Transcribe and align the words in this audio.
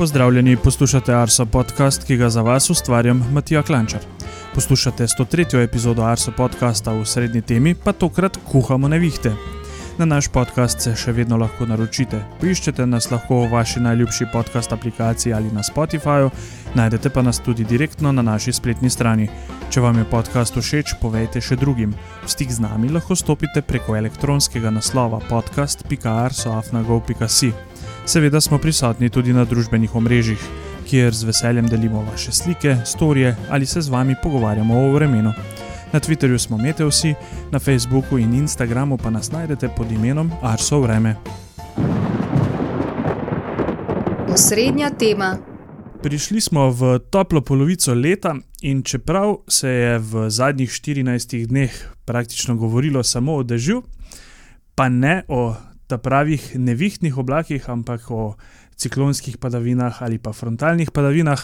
Pozdravljeni, 0.00 0.56
poslušate 0.56 1.14
Arso 1.14 1.46
podcast, 1.46 2.06
ki 2.06 2.16
ga 2.16 2.30
za 2.30 2.42
vas 2.42 2.70
ustvarjam 2.70 3.24
Matija 3.32 3.62
Klančar. 3.62 4.00
Poslušate 4.54 5.06
103. 5.06 5.64
epizodo 5.64 6.02
Arso 6.02 6.32
podcasta 6.36 6.92
v 6.92 7.04
srednji 7.04 7.42
temi, 7.42 7.74
pa 7.74 7.92
tokrat 7.92 8.38
kuhamo 8.52 8.88
nevihte. 8.88 9.32
Na 9.98 10.04
naš 10.04 10.28
podcast 10.32 10.80
se 10.80 10.96
še 10.96 11.12
vedno 11.12 11.36
lahko 11.36 11.66
naročite. 11.68 12.24
Poiščete 12.40 12.86
nas 12.86 13.10
lahko 13.10 13.34
v 13.42 13.50
vaši 13.52 13.80
najljubši 13.84 14.24
podcast 14.32 14.72
aplikaciji 14.72 15.32
ali 15.36 15.50
na 15.52 15.62
Spotifyju, 15.62 16.30
najdete 16.74 17.10
pa 17.10 17.22
nas 17.22 17.40
tudi 17.44 17.64
direktno 17.64 18.12
na 18.12 18.22
naši 18.22 18.52
spletni 18.56 18.90
strani. 18.90 19.28
Če 19.68 19.80
vam 19.84 19.98
je 20.00 20.04
podcast 20.08 20.56
všeč, 20.56 20.94
povejte 21.02 21.40
še 21.44 21.56
drugim. 21.60 21.92
V 22.24 22.28
stik 22.32 22.48
z 22.48 22.60
nami 22.64 22.88
lahko 22.88 23.12
stopite 23.16 23.62
preko 23.62 23.96
elektronskega 24.00 24.70
naslova 24.72 25.20
podcast.arsoafnago.si. 25.28 27.69
Seveda 28.10 28.40
smo 28.40 28.58
prisotni 28.58 29.06
tudi 29.10 29.30
na 29.32 29.44
družbenih 29.46 29.92
omrežjih, 29.94 30.40
kjer 30.88 31.14
z 31.14 31.28
veseljem 31.28 31.68
delimo 31.70 32.00
vaše 32.02 32.32
slike, 32.32 32.76
storije 32.84 33.36
ali 33.50 33.66
se 33.66 33.80
z 33.80 33.88
vami 33.88 34.16
pogovarjamo 34.22 34.78
o 34.78 34.88
vremenu. 34.92 35.32
Na 35.92 36.00
Twitterju 36.00 36.38
smo 36.38 36.58
Meteosi, 36.58 37.14
na 37.52 37.58
Facebooku 37.58 38.18
in 38.18 38.34
Instagramu 38.34 38.98
pa 38.98 39.10
nas 39.10 39.30
najdete 39.30 39.68
pod 39.76 39.92
imenom 39.92 40.32
Arso 40.42 40.80
Vreme. 40.80 41.14
Osrednja 44.28 44.90
tema. 44.90 45.36
Prišli 46.02 46.40
smo 46.40 46.70
v 46.70 46.98
toplo 47.10 47.40
polovico 47.40 47.94
leta 47.94 48.34
in 48.62 48.82
čeprav 48.82 49.36
se 49.48 49.68
je 49.68 49.98
v 49.98 50.30
zadnjih 50.30 50.70
14 50.70 51.46
dneh 51.46 51.70
praktično 52.04 52.56
govorilo 52.56 53.02
samo 53.02 53.34
o 53.34 53.42
dežju, 53.42 53.82
pa 54.74 54.88
ne 54.88 55.22
o 55.28 55.54
ta 55.90 55.98
pravih 55.98 56.54
nevihtnih 56.54 57.18
oblakih, 57.18 57.66
ampak 57.66 58.06
o 58.14 58.38
ciklonskih 58.78 59.36
padavinah 59.42 59.98
ali 60.00 60.22
pa 60.22 60.32
frontalnih 60.32 60.94
padavinah, 60.94 61.42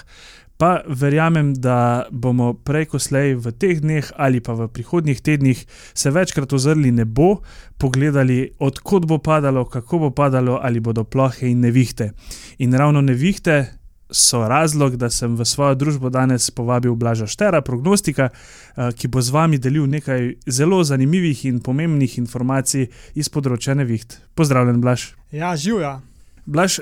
pa 0.57 0.81
verjamem, 0.89 1.53
da 1.53 2.07
bomo 2.11 2.55
prej 2.55 2.89
ko 2.93 2.99
slej 3.03 3.37
v 3.37 3.53
teh 3.53 3.81
dneh 3.83 4.07
ali 4.17 4.41
pa 4.41 4.57
v 4.57 4.69
prihodnjih 4.73 5.21
tednih 5.21 5.67
se 5.93 6.09
večkrat 6.11 6.53
ozrli 6.53 6.93
nebo, 6.93 7.43
pogledali, 7.77 8.57
odkot 8.59 9.05
bo 9.05 9.19
padalo, 9.19 9.67
kako 9.69 9.99
bo 9.99 10.11
padalo, 10.11 10.57
ali 10.63 10.81
bodo 10.81 11.05
plohe 11.05 11.51
in 11.51 11.61
nevihte. 11.61 12.13
In 12.59 12.73
ravno 12.73 13.05
nevihte. 13.05 13.86
So 14.11 14.49
razlog, 14.49 14.97
da 14.97 15.11
sem 15.11 15.35
v 15.37 15.45
svojo 15.45 15.75
družbo 15.75 16.11
danes 16.11 16.51
povabil 16.51 16.95
Blaža 16.95 17.27
Štera, 17.27 17.61
prognostika, 17.61 18.29
ki 18.77 19.09
bo 19.09 19.23
z 19.23 19.35
vami 19.35 19.59
delil 19.59 19.89
nekaj 19.91 20.37
zelo 20.47 20.85
zanimivih 20.85 21.45
in 21.51 21.59
pomembnih 21.59 22.19
informacij 22.23 22.87
iz 23.19 23.29
področja 23.29 23.75
neviht. 23.75 24.21
Pozdravljen, 24.39 24.79
Blaž. 24.81 25.11
Ja, 25.35 25.57
živijo. 25.59 25.99
Blaž, 26.47 26.79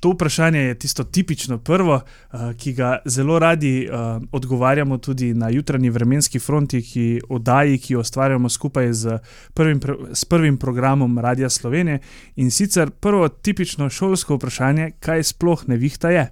to 0.00 0.12
vprašanje 0.12 0.60
je 0.60 0.74
tisto 0.78 1.04
tipično 1.04 1.58
prvo, 1.58 1.94
uh, 1.96 2.40
ki 2.56 2.72
ga 2.72 2.98
zelo 3.04 3.38
radi 3.38 3.88
uh, 3.88 4.22
odgovarjamo 4.32 4.98
tudi 4.98 5.34
na 5.34 5.48
jutranji 5.48 5.90
vremenski 5.90 6.38
fronti, 6.38 6.82
ki 6.82 7.20
oddaji, 7.28 7.78
ki 7.78 7.92
jo 7.94 8.00
ustvarjamo 8.00 8.48
skupaj 8.48 8.92
z 8.92 9.18
prvim, 9.54 9.80
s 10.12 10.24
prvim 10.24 10.58
programom 10.58 11.18
Radia 11.18 11.50
Slovenije. 11.50 11.98
In 12.36 12.50
sicer 12.50 12.90
prvo 12.90 13.28
tipično 13.28 13.88
šolsko 13.90 14.36
vprašanje, 14.36 14.90
kaj 15.00 15.22
sploh 15.22 15.68
nevihta 15.68 16.10
je. 16.10 16.28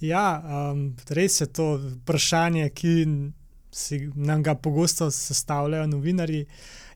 Ja, 0.00 0.42
um, 0.70 0.92
res 1.10 1.40
je 1.40 1.48
to 1.50 1.72
vprašanje, 1.76 2.68
ki 2.70 2.90
si 3.74 3.98
nam 4.14 4.42
ga 4.42 4.54
pogosto 4.54 5.10
sestavljajo 5.10 5.86
novinari. 5.86 6.44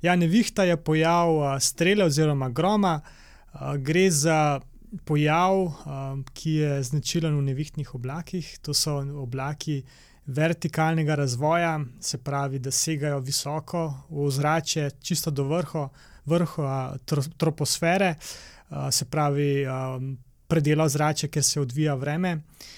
Ja, 0.02 0.14
nevihta 0.16 0.64
je 0.64 0.76
pojav 0.76 1.34
uh, 1.34 1.56
strele 1.60 2.04
oziroma 2.04 2.48
groma, 2.48 3.00
uh, 3.02 3.74
gre 3.76 4.10
za 4.10 4.60
pojav, 5.04 5.56
um, 5.66 6.22
ki 6.34 6.54
je 6.62 6.82
značilen 6.82 7.34
v 7.38 7.42
nevihtnih 7.42 7.94
oblakih. 7.94 8.58
To 8.62 8.74
so 8.74 9.00
oblaki 9.22 9.82
vertikalnega 10.26 11.14
razvoja, 11.18 11.80
se 12.00 12.18
pravi, 12.18 12.60
da 12.62 12.70
segajo 12.70 13.18
visoko 13.18 13.88
v 14.10 14.28
ozračje, 14.28 14.90
čisto 15.02 15.30
do 15.30 15.48
vrhu, 15.50 15.88
vrhu 16.26 16.68
tro, 17.04 17.22
troposfere, 17.36 18.14
uh, 18.14 18.86
se 18.94 19.10
pravi, 19.10 19.66
um, 19.66 20.14
predela 20.46 20.84
ozračja, 20.84 21.28
kjer 21.28 21.44
se 21.44 21.60
odvija 21.60 21.94
vreme. 21.94 22.36
Uh, 22.36 22.70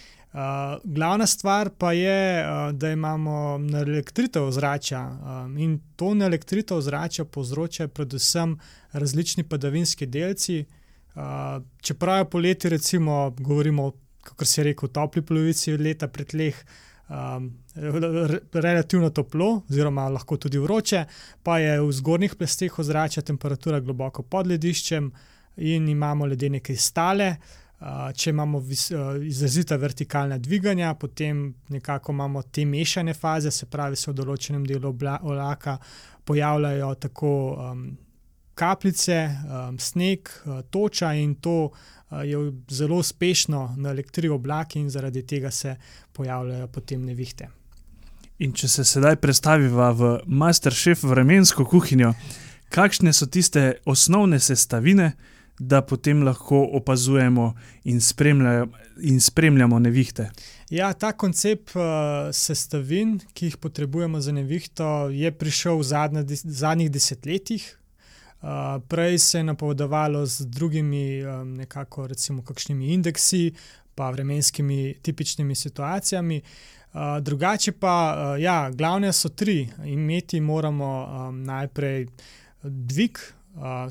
glavna 0.84 1.26
stvar 1.26 1.70
pa 1.78 1.92
je, 1.92 2.42
uh, 2.42 2.72
da 2.72 2.90
imamo 2.90 3.60
elektritev 3.80 4.44
ozračja 4.44 5.02
um, 5.08 5.58
in 5.58 5.80
to 5.96 6.12
elektritev 6.24 6.76
ozračja 6.76 7.24
povzročajo 7.24 7.88
predvsem 7.88 8.58
različni 8.92 9.44
padavinski 9.44 10.06
delci, 10.06 10.64
Uh, 11.14 11.62
čeprav 11.80 12.18
je 12.18 12.30
poleti, 12.30 12.68
recimo, 12.68 13.30
govorimo, 13.38 13.92
kot 14.36 14.48
se 14.48 14.60
je 14.60 14.64
rekel, 14.64 14.88
topli 14.88 15.22
polovici 15.22 15.76
leta 15.78 16.08
pred 16.08 16.34
leh, 16.34 16.56
um, 17.06 17.52
re, 17.74 18.40
relativno 18.52 19.10
toplo, 19.14 19.62
oziroma 19.70 20.08
lahko 20.08 20.36
tudi 20.36 20.58
vroče, 20.58 21.04
pa 21.42 21.60
je 21.62 21.76
v 21.80 21.92
zgornjih 21.92 22.34
plesteh 22.34 22.78
ozračja 22.78 23.22
temperatura 23.22 23.78
globoko 23.80 24.22
pod 24.22 24.50
lediščem 24.50 25.12
in 25.56 25.86
imamo 25.88 26.26
ledene 26.26 26.58
kristale. 26.60 27.36
Uh, 27.38 27.63
če 28.16 28.30
imamo 28.30 28.62
izrazita 29.26 29.76
vertikalna 29.76 30.38
dviganja, 30.38 30.94
potem 30.94 31.54
nekako 31.68 32.12
imamo 32.12 32.42
te 32.42 32.64
mešane 32.64 33.14
faze, 33.14 33.50
se 33.50 33.66
pravi, 33.66 33.96
se 33.96 34.10
v 34.10 34.14
določenem 34.14 34.64
delu 34.66 34.88
oblaka 34.88 35.76
pojavljajo 36.24 36.94
tako 36.94 37.32
um, 37.52 37.82
kapljice, 38.54 39.18
um, 39.26 39.78
sneg, 39.78 40.30
uh, 40.46 40.62
toča 40.70 41.12
in 41.14 41.34
to 41.34 41.56
uh, 41.68 42.22
je 42.24 42.40
zelo 42.70 43.02
uspešno 43.02 43.74
na 43.76 43.90
elektriki 43.90 44.32
oblaki, 44.32 44.80
in 44.80 44.88
zaradi 44.90 45.26
tega 45.26 45.50
se 45.50 45.76
pojavljajo 46.12 46.70
potem 46.72 47.04
nevihte. 47.04 47.50
In 48.38 48.52
če 48.52 48.68
se 48.68 48.84
sedaj 48.84 49.16
predstaviva 49.22 49.92
v 49.92 50.16
Masterchef 50.26 51.04
vremensko 51.04 51.66
kuhinjo, 51.68 52.14
kakšne 52.74 53.12
so 53.12 53.28
tiste 53.30 53.74
osnovne 53.84 54.40
sestavine, 54.40 55.12
da 55.58 55.82
potem 55.82 56.22
lahko 56.22 56.64
opazujemo 56.72 57.54
in, 57.84 58.00
in 59.00 59.20
spremljamo 59.20 59.78
nevihte? 59.78 60.30
Ja, 60.70 60.92
ta 60.92 61.12
koncept 61.12 61.76
uh, 61.76 61.82
sestavin, 62.32 63.20
ki 63.32 63.52
jih 63.52 63.56
potrebujemo 63.62 64.20
za 64.20 64.32
nevihto, 64.32 65.08
je 65.14 65.30
prišel 65.30 65.78
v 65.78 65.88
zadnje, 65.92 66.24
zadnjih 66.44 66.90
desetletjih, 66.90 67.72
Uh, 68.44 68.82
prej 68.88 69.18
se 69.18 69.38
je 69.38 69.44
napovedovalo 69.44 70.26
z 70.26 70.44
drugimi, 70.44 71.24
um, 71.24 71.54
nekako, 71.54 72.06
recimo, 72.06 72.42
kakšnimi 72.42 72.92
indeksi, 72.92 73.54
pa 73.94 74.10
vremenskimi 74.10 74.94
tipičnimi 75.02 75.54
situacijami. 75.54 76.42
Uh, 76.92 77.00
drugače 77.20 77.72
pa, 77.72 77.94
uh, 78.16 78.42
ja, 78.42 78.70
glavne 78.70 79.12
so 79.12 79.28
tri. 79.28 79.68
Imeti 79.84 80.40
moramo 80.40 80.90
um, 81.06 81.44
najprej 81.44 82.06
dvig, 82.62 83.18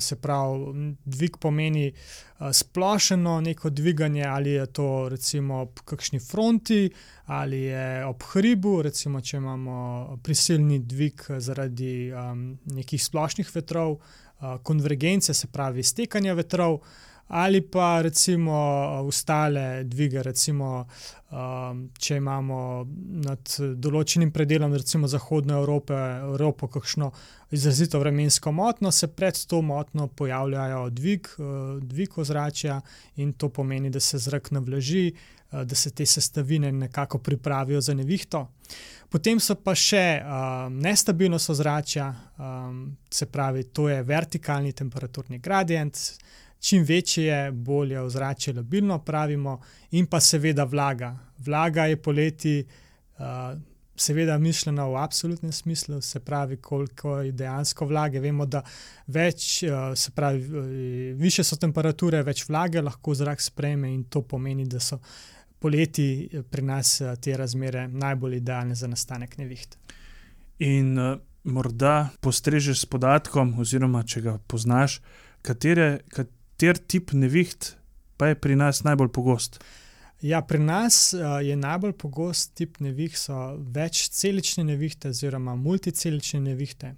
se 0.00 0.16
pravi, 0.16 0.94
dvig 1.04 1.36
pomeni 1.40 1.86
uh, 1.88 2.52
splošno 2.52 3.40
neko 3.40 3.70
dviganje, 3.70 4.24
ali 4.24 4.50
je 4.50 4.66
to 4.66 5.08
recimo 5.08 5.60
ob 5.60 5.80
kakšni 5.84 6.20
fronti, 6.20 6.90
ali 7.26 7.60
je 7.62 8.04
ob 8.06 8.22
hribu, 8.32 8.82
recimo, 8.82 9.20
če 9.20 9.36
imamo 9.36 10.18
prisilni 10.22 10.78
dvig 10.78 11.26
zaradi 11.38 12.12
um, 12.12 12.58
nekih 12.64 13.04
splošnih 13.04 13.50
vetrov 13.54 13.98
konvergence, 14.62 15.34
se 15.34 15.46
pravi 15.46 15.82
stekanja 15.82 16.34
vetrov, 16.34 16.80
ali 17.28 17.60
pa 17.60 18.00
recimo 18.02 18.52
ostale 19.06 19.84
dvige, 19.84 20.22
recimo, 20.22 20.86
če 21.98 22.16
imamo 22.16 22.58
nad 23.24 23.54
določenim 23.76 24.30
predelom, 24.30 24.74
recimo 24.76 25.08
Zahodne 25.10 25.56
Evrope, 25.58 25.94
Evropo, 26.28 26.68
kakšno 26.68 27.10
izrazito 27.50 27.98
vremensko 27.98 28.52
motno, 28.52 28.90
se 28.90 29.08
pred 29.08 29.38
to 29.48 29.62
motno 29.62 30.06
pojavljajo 30.06 30.90
dvig, 30.90 31.28
dvig 31.82 32.18
ozračja 32.18 32.80
in 33.16 33.32
to 33.32 33.48
pomeni, 33.48 33.90
da 33.90 34.00
se 34.00 34.18
zrak 34.18 34.52
navlaži, 34.54 35.12
da 35.50 35.74
se 35.74 35.90
te 35.90 36.06
sestavine 36.06 36.72
nekako 36.72 37.18
pripravijo 37.18 37.80
za 37.80 37.94
nevihto. 37.94 38.48
Potem 39.10 39.38
so 39.38 39.54
pa 39.54 39.76
še 39.78 40.18
um, 40.18 40.78
nestabilnost 40.82 41.50
ozračja, 41.54 42.08
um, 42.38 42.96
se 43.10 43.28
pravi, 43.30 43.62
to 43.70 43.86
je 43.88 44.00
vertikalni 44.02 44.72
temperaturni 44.74 45.38
gradient. 45.38 46.00
Čim 46.64 46.84
večje 46.88 47.24
je, 47.24 47.52
bolje 47.52 47.92
je 47.92 48.00
ozračje 48.00 48.54
labilno, 48.54 48.98
pravimo, 49.04 49.58
in 49.90 50.06
pa 50.06 50.20
seveda 50.20 50.64
vlaga. 50.64 51.10
Vlaga 51.38 51.84
je 51.84 51.96
poleti, 52.02 52.64
uh, 53.18 53.26
seveda, 53.96 54.38
mišljena 54.38 54.86
v 54.88 54.96
absolutnem 54.96 55.52
smislu, 55.52 56.00
se 56.00 56.20
pravi, 56.20 56.56
koliko 56.56 57.18
je 57.18 57.32
dejansko 57.32 57.86
vlage. 57.86 58.20
Vemo, 58.20 58.46
da 58.46 58.62
več, 59.06 59.62
uh, 59.62 59.92
se 59.94 60.10
pravi, 60.10 60.40
više 61.20 61.44
so 61.44 61.60
temperature, 61.60 62.22
več 62.22 62.46
vlage 62.48 62.80
lahko 62.80 63.14
zrak 63.14 63.44
sprejme, 63.44 63.92
in 63.92 64.04
to 64.08 64.22
pomeni, 64.22 64.64
da 64.64 64.80
so 64.80 64.98
poleti 65.60 66.30
pri 66.50 66.62
nas 66.62 67.00
eh, 67.00 67.12
te 67.20 67.36
razmere 67.36 67.86
najbolj 67.88 68.36
idealne 68.36 68.74
za 68.74 68.88
nastanek 68.88 69.36
neviht. 69.38 69.76
In 70.64 70.96
uh, 70.98 71.14
morda 71.44 72.08
postrežeš 72.20 72.80
s 72.86 72.88
podatkom, 72.88 73.54
oziroma 73.60 74.02
če 74.08 74.24
ga 74.24 74.38
poznaš, 74.48 74.98
katere, 75.44 76.00
kater 76.54 76.78
tip 76.78 77.12
neviht 77.12 77.74
pa 78.16 78.26
je 78.26 78.34
pri 78.34 78.56
nas 78.56 78.84
najbolj 78.84 79.08
pogost. 79.12 79.58
Ja, 80.22 80.40
pri 80.42 80.58
nas 80.58 81.12
uh, 81.12 81.42
je 81.42 81.56
najbolj 81.56 81.92
pogost 81.92 82.54
tip 82.54 82.78
neviht, 82.80 83.18
so 83.18 83.56
večcelične 83.58 84.64
nevihte 84.64 85.10
oziroma 85.12 85.56
multicelične 85.56 86.40
nevihte. 86.40 86.94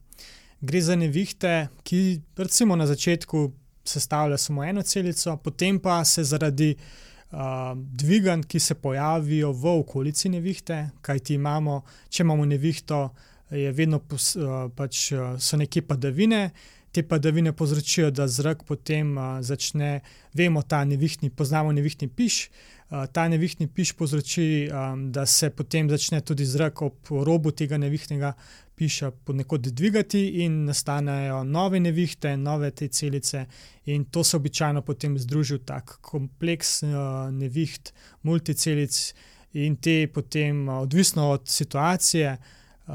Gre 0.61 0.81
za 0.81 0.97
nevihte, 0.97 1.69
ki 1.83 2.21
recimo 2.37 2.77
na 2.77 2.87
začetku 2.87 3.51
sestavljajo 3.85 4.39
samo 4.39 4.65
eno 4.65 4.83
celico, 4.83 5.37
potem 5.37 5.81
pa 5.81 6.05
se 6.05 6.25
zaradi 6.25 6.77
uh, 6.77 7.39
dviganj, 7.75 8.45
ki 8.47 8.61
se 8.61 8.75
pojavijo 8.75 9.53
v 9.53 9.79
okolici 9.81 10.29
nevihte, 10.29 10.91
kajti 11.03 11.35
imamo, 11.35 11.83
če 12.09 12.23
imamo 12.23 12.45
nevihto, 12.45 13.09
je 13.51 13.73
vedno 13.73 13.99
pos, 13.99 14.35
uh, 14.37 14.69
pač, 14.77 15.11
uh, 15.13 15.35
so 15.39 15.57
neke 15.57 15.83
padavine, 15.83 16.51
te 16.97 17.03
padavine 17.05 17.53
povzročijo, 17.53 18.11
da 18.11 18.25
zrak 18.29 18.63
potem 18.65 19.11
uh, 19.19 19.25
začne, 19.45 20.01
vemo, 20.33 20.63
ta 20.63 20.85
nevihtni, 20.85 21.29
poznamo 21.31 21.73
nevihtni 21.77 22.09
piš. 22.09 22.47
Uh, 22.89 23.05
ta 23.13 23.27
nevihtni 23.29 23.67
piš 23.69 23.93
povzroči, 23.99 24.47
um, 24.71 25.11
da 25.13 25.27
se 25.27 25.51
potem 25.51 25.91
začne 25.93 26.23
tudi 26.25 26.47
zrak 26.49 26.83
ob 26.83 27.11
robu 27.11 27.53
tega 27.53 27.77
nevihtnega 27.77 28.33
piša 28.77 29.11
ponekod 29.11 29.69
dvigati 29.77 30.23
in 30.47 30.65
nastanejo 30.65 31.43
nove 31.45 31.81
nevihte, 31.81 32.37
nove 32.37 32.71
te 32.71 32.89
celice, 32.89 33.45
in 33.93 34.05
to 34.05 34.25
se 34.25 34.37
običajno 34.37 34.83
potem 34.83 35.19
združi 35.19 35.61
v 35.61 35.65
tak 35.69 35.99
kompleks 36.01 36.83
uh, 36.83 37.29
neviht, 37.33 37.93
multicelic, 38.23 39.15
in 39.53 39.77
te 39.77 40.07
potem, 40.09 40.69
uh, 40.69 40.81
odvisno 40.89 41.29
od 41.37 41.49
situacije, 41.49 42.37
uh, 42.37 42.95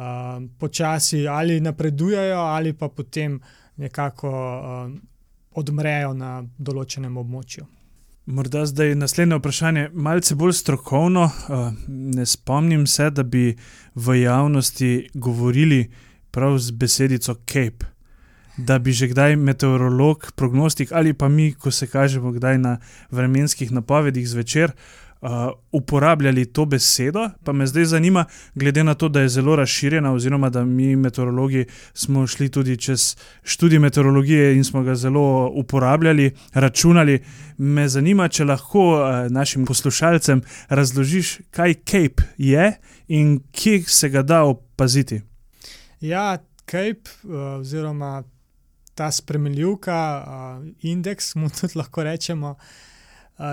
počasi 0.57 1.27
ali 1.27 1.61
napredujejo, 1.61 2.39
ali 2.39 2.73
pa 2.73 2.89
potem 2.89 3.41
nekako 3.81 4.31
uh, 4.31 4.91
odmrejo 5.57 6.13
na 6.13 6.41
določenem 6.57 7.17
območju. 7.17 7.65
Morda 8.31 8.63
zdaj 8.69 8.93
naslednje 8.95 9.39
vprašanje, 9.39 9.87
malce 9.93 10.37
bolj 10.37 10.53
strokovno. 10.59 11.25
Ne 11.89 12.25
spomnim 12.29 12.85
se, 12.87 13.09
da 13.09 13.25
bi 13.25 13.55
v 13.95 14.19
javnosti 14.21 14.91
govorili 15.13 15.87
prav 16.31 16.59
z 16.61 16.77
besedico 16.77 17.35
Cape. 17.49 17.89
Da 18.57 18.77
bi 18.79 18.93
že 18.93 19.09
kdaj 19.09 19.35
meteorolog, 19.41 20.29
prognostik 20.35 20.91
ali 20.91 21.15
pa 21.17 21.27
mi, 21.27 21.51
ko 21.53 21.71
se 21.71 21.87
kažemo 21.87 22.31
kdaj 22.37 22.57
na 22.61 22.77
vremenskih 23.09 23.71
napovedih 23.71 24.27
zvečer, 24.29 24.69
uh, 24.69 25.10
uporabljali 25.71 26.45
to 26.45 26.65
besedo, 26.65 27.29
pa 27.43 27.53
me 27.53 27.67
zdaj 27.67 27.85
zanima, 27.85 28.25
glede 28.55 28.83
na 28.83 28.93
to, 28.93 29.09
da 29.09 29.21
je 29.21 29.29
zelo 29.29 29.55
razširjena, 29.55 30.13
oziroma 30.13 30.49
da 30.49 30.65
mi, 30.65 30.95
meteorologi, 30.95 31.65
smo 31.93 32.27
šli 32.27 32.49
tudi 32.49 32.77
čez 32.77 33.15
študij 33.43 33.79
meteorologije 33.79 34.55
in 34.55 34.63
smo 34.63 34.83
ga 34.83 34.95
zelo 34.95 35.51
uporabljali, 35.55 36.31
računali. 36.53 37.23
Me 37.57 37.87
zanima, 37.89 38.27
če 38.27 38.45
lahko 38.45 38.85
uh, 38.89 39.31
našim 39.31 39.65
poslušalcem 39.65 40.41
razložiš, 40.69 41.39
kaj 41.51 41.73
Cape 41.73 42.23
je 42.37 42.73
in 43.07 43.39
kje 43.51 43.83
se 43.87 44.09
ga 44.09 44.21
da 44.21 44.43
opaziti. 44.43 45.21
Ja, 45.99 46.37
Cape 46.65 47.09
uh, 47.23 47.59
oziroma 47.59 48.23
ta 48.95 49.11
spremenljivka, 49.11 50.25
uh, 50.27 50.67
indeks, 50.81 51.35
mu 51.35 51.49
tudi 51.61 51.77
lahko 51.77 52.03
rečemo. 52.03 52.49
Uh, 52.49 52.90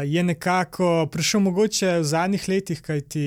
je 0.05 0.23
nekako 0.23 1.09
prišel 1.13 1.41
mogoče 1.41 1.99
v 1.99 2.05
zadnjih 2.05 2.49
letih, 2.49 2.81
kajti 2.83 3.25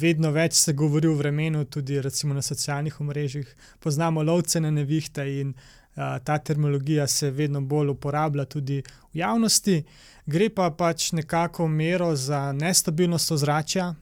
vedno 0.00 0.30
več 0.30 0.54
se 0.56 0.72
govori 0.72 1.08
o 1.08 1.14
vremenu, 1.14 1.64
tudi 1.64 2.00
na 2.24 2.42
socialnih 2.42 3.00
omrežjih. 3.00 3.56
Poznamo 3.80 4.22
lovce 4.22 4.60
na 4.60 4.70
nevihte 4.70 5.40
in 5.40 5.54
a, 5.96 6.18
ta 6.18 6.38
terminologija 6.38 7.06
se 7.06 7.30
vedno 7.30 7.60
bolj 7.60 7.88
uporablja 7.88 8.44
tudi 8.44 8.82
v 9.12 9.18
javnosti. 9.18 9.84
Gre 10.26 10.48
pa 10.48 10.70
pač 10.70 11.12
nekako 11.12 11.68
mero 11.68 12.16
za 12.16 12.52
nestabilnost 12.52 13.32
ozračja. 13.32 13.94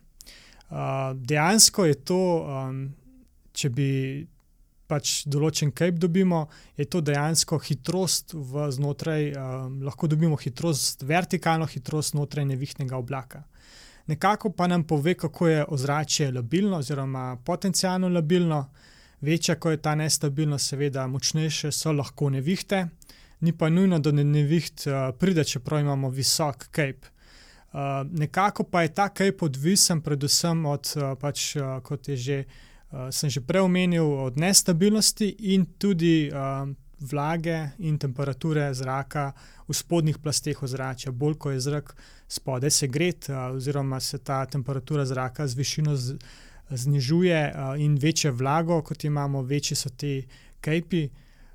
A, 0.70 1.12
dejansko 1.16 1.84
je 1.84 1.94
to, 1.94 2.22
a, 2.46 2.72
če 3.52 3.70
bi 3.70 3.90
pač 4.92 5.22
določen 5.30 5.72
cape 5.72 6.00
dobimo, 6.00 6.46
je 6.76 6.86
to 6.90 7.00
dejansko 7.04 7.58
hitrost 7.64 8.34
v 8.36 8.68
znotraj, 8.76 9.30
um, 9.32 9.78
lahko 9.86 10.10
dobimo 10.10 10.36
hitrost, 10.40 11.06
vertikalno 11.08 11.68
hitrost 11.70 12.12
znotraj 12.12 12.46
nevihnega 12.50 12.98
oblaka. 13.00 13.44
Nekako 14.10 14.50
pa 14.58 14.66
nam 14.66 14.84
pove, 14.84 15.14
kako 15.14 15.48
je 15.48 15.64
ozračje 15.76 16.32
labilno, 16.34 16.80
oziroma 16.82 17.36
potencijalno 17.46 18.10
labilno. 18.12 18.64
Večja, 19.22 19.54
ko 19.54 19.70
je 19.70 19.78
ta 19.78 19.94
nestabilnost, 19.94 20.72
seveda, 20.72 21.06
močnejše 21.06 21.70
so 21.70 21.92
lahko 21.94 22.26
nevihte, 22.34 22.80
ni 23.46 23.52
pa 23.54 23.68
nujno, 23.70 24.00
da 24.02 24.10
ne 24.10 24.24
neviht 24.26 24.88
uh, 24.88 25.12
pride, 25.18 25.44
čeprav 25.46 25.80
imamo 25.84 26.10
visok 26.10 26.66
cape. 26.74 27.12
Uh, 27.72 28.02
nekako 28.10 28.66
pa 28.68 28.82
je 28.82 28.90
ta 28.98 29.06
cape 29.08 29.46
odvisen, 29.46 30.02
predvsem 30.02 30.66
od, 30.66 30.90
uh, 30.98 31.14
pač, 31.20 31.52
uh, 31.56 31.78
kot 31.86 32.10
je 32.10 32.18
že 32.18 32.38
uh, 32.42 32.58
sem 33.10 33.30
že 33.30 33.40
prej 33.40 33.64
omenil, 33.64 34.04
od 34.04 34.36
nestabilnosti 34.36 35.28
in 35.52 35.64
tudi 35.78 36.28
uh, 36.28 36.68
vlage 37.00 37.72
in 37.78 37.98
temperature 37.98 38.74
zraka 38.74 39.32
v 39.68 39.72
spodnjih 39.72 40.18
plasteh 40.18 40.62
ozračja. 40.62 41.12
Bolj 41.12 41.38
ko 41.40 41.50
je 41.50 41.60
zrak 41.60 41.96
spodaj 42.28 42.70
segret, 42.70 43.28
uh, 43.28 43.56
oziroma 43.56 44.00
se 44.00 44.18
ta 44.18 44.44
temperatura 44.46 45.06
zraka 45.08 45.46
z 45.46 45.54
višino 45.56 45.96
z, 45.96 46.18
znižuje 46.70 47.40
uh, 47.48 47.80
in 47.80 47.96
večje 47.96 48.30
vlago, 48.30 48.82
kot 48.82 49.04
imamo, 49.04 49.42
večji 49.42 49.76
so 49.76 49.88
ti 49.88 50.26
kajpi. 50.60 51.08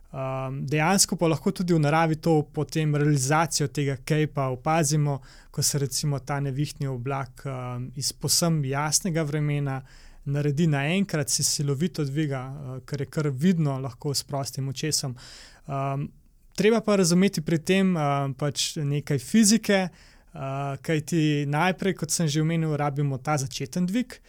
Um, 0.07 0.63
dejansko 0.65 1.17
pa 1.19 1.27
lahko 1.27 1.51
tudi 1.51 1.75
v 1.75 1.83
naravi 1.83 2.15
to 2.15 2.41
potem 2.53 2.95
realizacijo 2.95 3.67
tega 3.67 3.97
kajpa 3.99 4.47
opazimo, 4.55 5.19
ko 5.51 5.61
se 5.61 5.77
recimo 5.79 6.19
ta 6.19 6.39
nevihtni 6.39 6.87
oblak 6.87 7.43
um, 7.45 7.91
iz 7.95 8.13
posem 8.13 8.63
jasnega 8.65 9.21
vremena 9.27 9.81
uh, 9.83 10.06
naredi 10.27 10.67
naenkrat, 10.67 11.29
se 11.29 11.43
silovito 11.43 12.05
dviga, 12.05 12.43
uh, 12.47 12.79
kar 12.85 13.01
je 13.01 13.09
kar 13.11 13.29
vidno, 13.31 13.79
lahko 13.79 14.13
s 14.13 14.23
prostim 14.23 14.69
očesom. 14.69 15.15
Um, 15.67 16.09
treba 16.55 16.81
pa 16.81 16.95
razumeti 16.95 17.41
pri 17.41 17.59
tem 17.59 17.95
uh, 17.95 18.27
pač 18.37 18.75
nekaj 18.75 19.19
fizike, 19.19 19.87
uh, 19.89 20.75
kajti 20.81 21.45
najprej, 21.47 21.97
kot 22.01 22.11
sem 22.11 22.27
že 22.27 22.41
omenil, 22.41 22.75
rabimo 22.77 23.17
ta 23.17 23.37
začeten 23.37 23.87
dvig. 23.87 24.19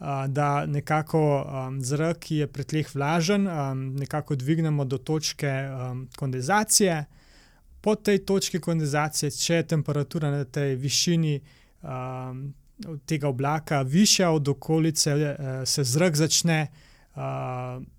Uh, 0.00 0.24
da 0.28 0.66
nekako 0.66 1.44
um, 1.44 1.80
zrak, 1.84 2.22
ki 2.24 2.36
je 2.36 2.46
pri 2.48 2.64
tleh 2.64 2.94
vlažen, 2.94 3.44
um, 3.44 3.82
nekako 4.00 4.34
dvignemo 4.34 4.84
do 4.84 4.98
točke 4.98 5.50
um, 5.68 6.06
kondenzacije. 6.16 7.04
Po 7.80 7.94
tej 7.94 8.22
točki 8.24 8.60
kondenzacije, 8.60 9.30
če 9.30 9.54
je 9.54 9.66
temperatura 9.74 10.30
na 10.32 10.44
tej 10.44 10.74
višini, 10.80 11.40
um, 11.82 12.54
tega 13.06 13.28
oblaka, 13.28 13.82
više 13.82 14.26
od 14.26 14.48
okolice, 14.48 15.10
eh, 15.10 15.66
se 15.66 15.84
zrak 15.84 16.16
začne 16.16 16.60
eh, 16.60 17.20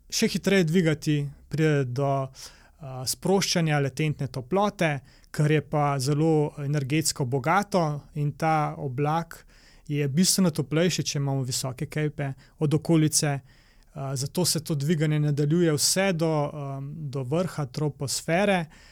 še 0.09 0.27
hitreje 0.27 0.63
dvigati, 0.63 1.29
pride 1.49 1.83
do 1.83 2.27
eh, 2.27 2.85
sproščanja 3.05 3.79
latentne 3.79 4.27
toplote, 4.27 4.99
kar 5.31 5.51
je 5.51 5.61
pa 5.61 5.99
zelo 5.99 6.51
energetsko 6.57 7.25
bogato, 7.25 8.01
in 8.15 8.31
ta 8.31 8.75
oblak 8.77 9.45
je 9.87 10.07
bistveno 10.07 10.51
toplejši, 10.51 11.03
če 11.03 11.19
imamo 11.19 11.43
visoke 11.43 11.85
kajpe 11.85 12.33
od 12.59 12.73
okolice. 12.73 13.39
Zato 14.13 14.45
se 14.45 14.61
to 14.63 14.75
dviganje 14.75 15.17
nadaljuje 15.19 15.73
vse 15.75 16.13
do, 16.13 16.29
do 17.11 17.23
vrha 17.27 17.65
troposfere. 17.65 18.59
Uh, 18.61 18.90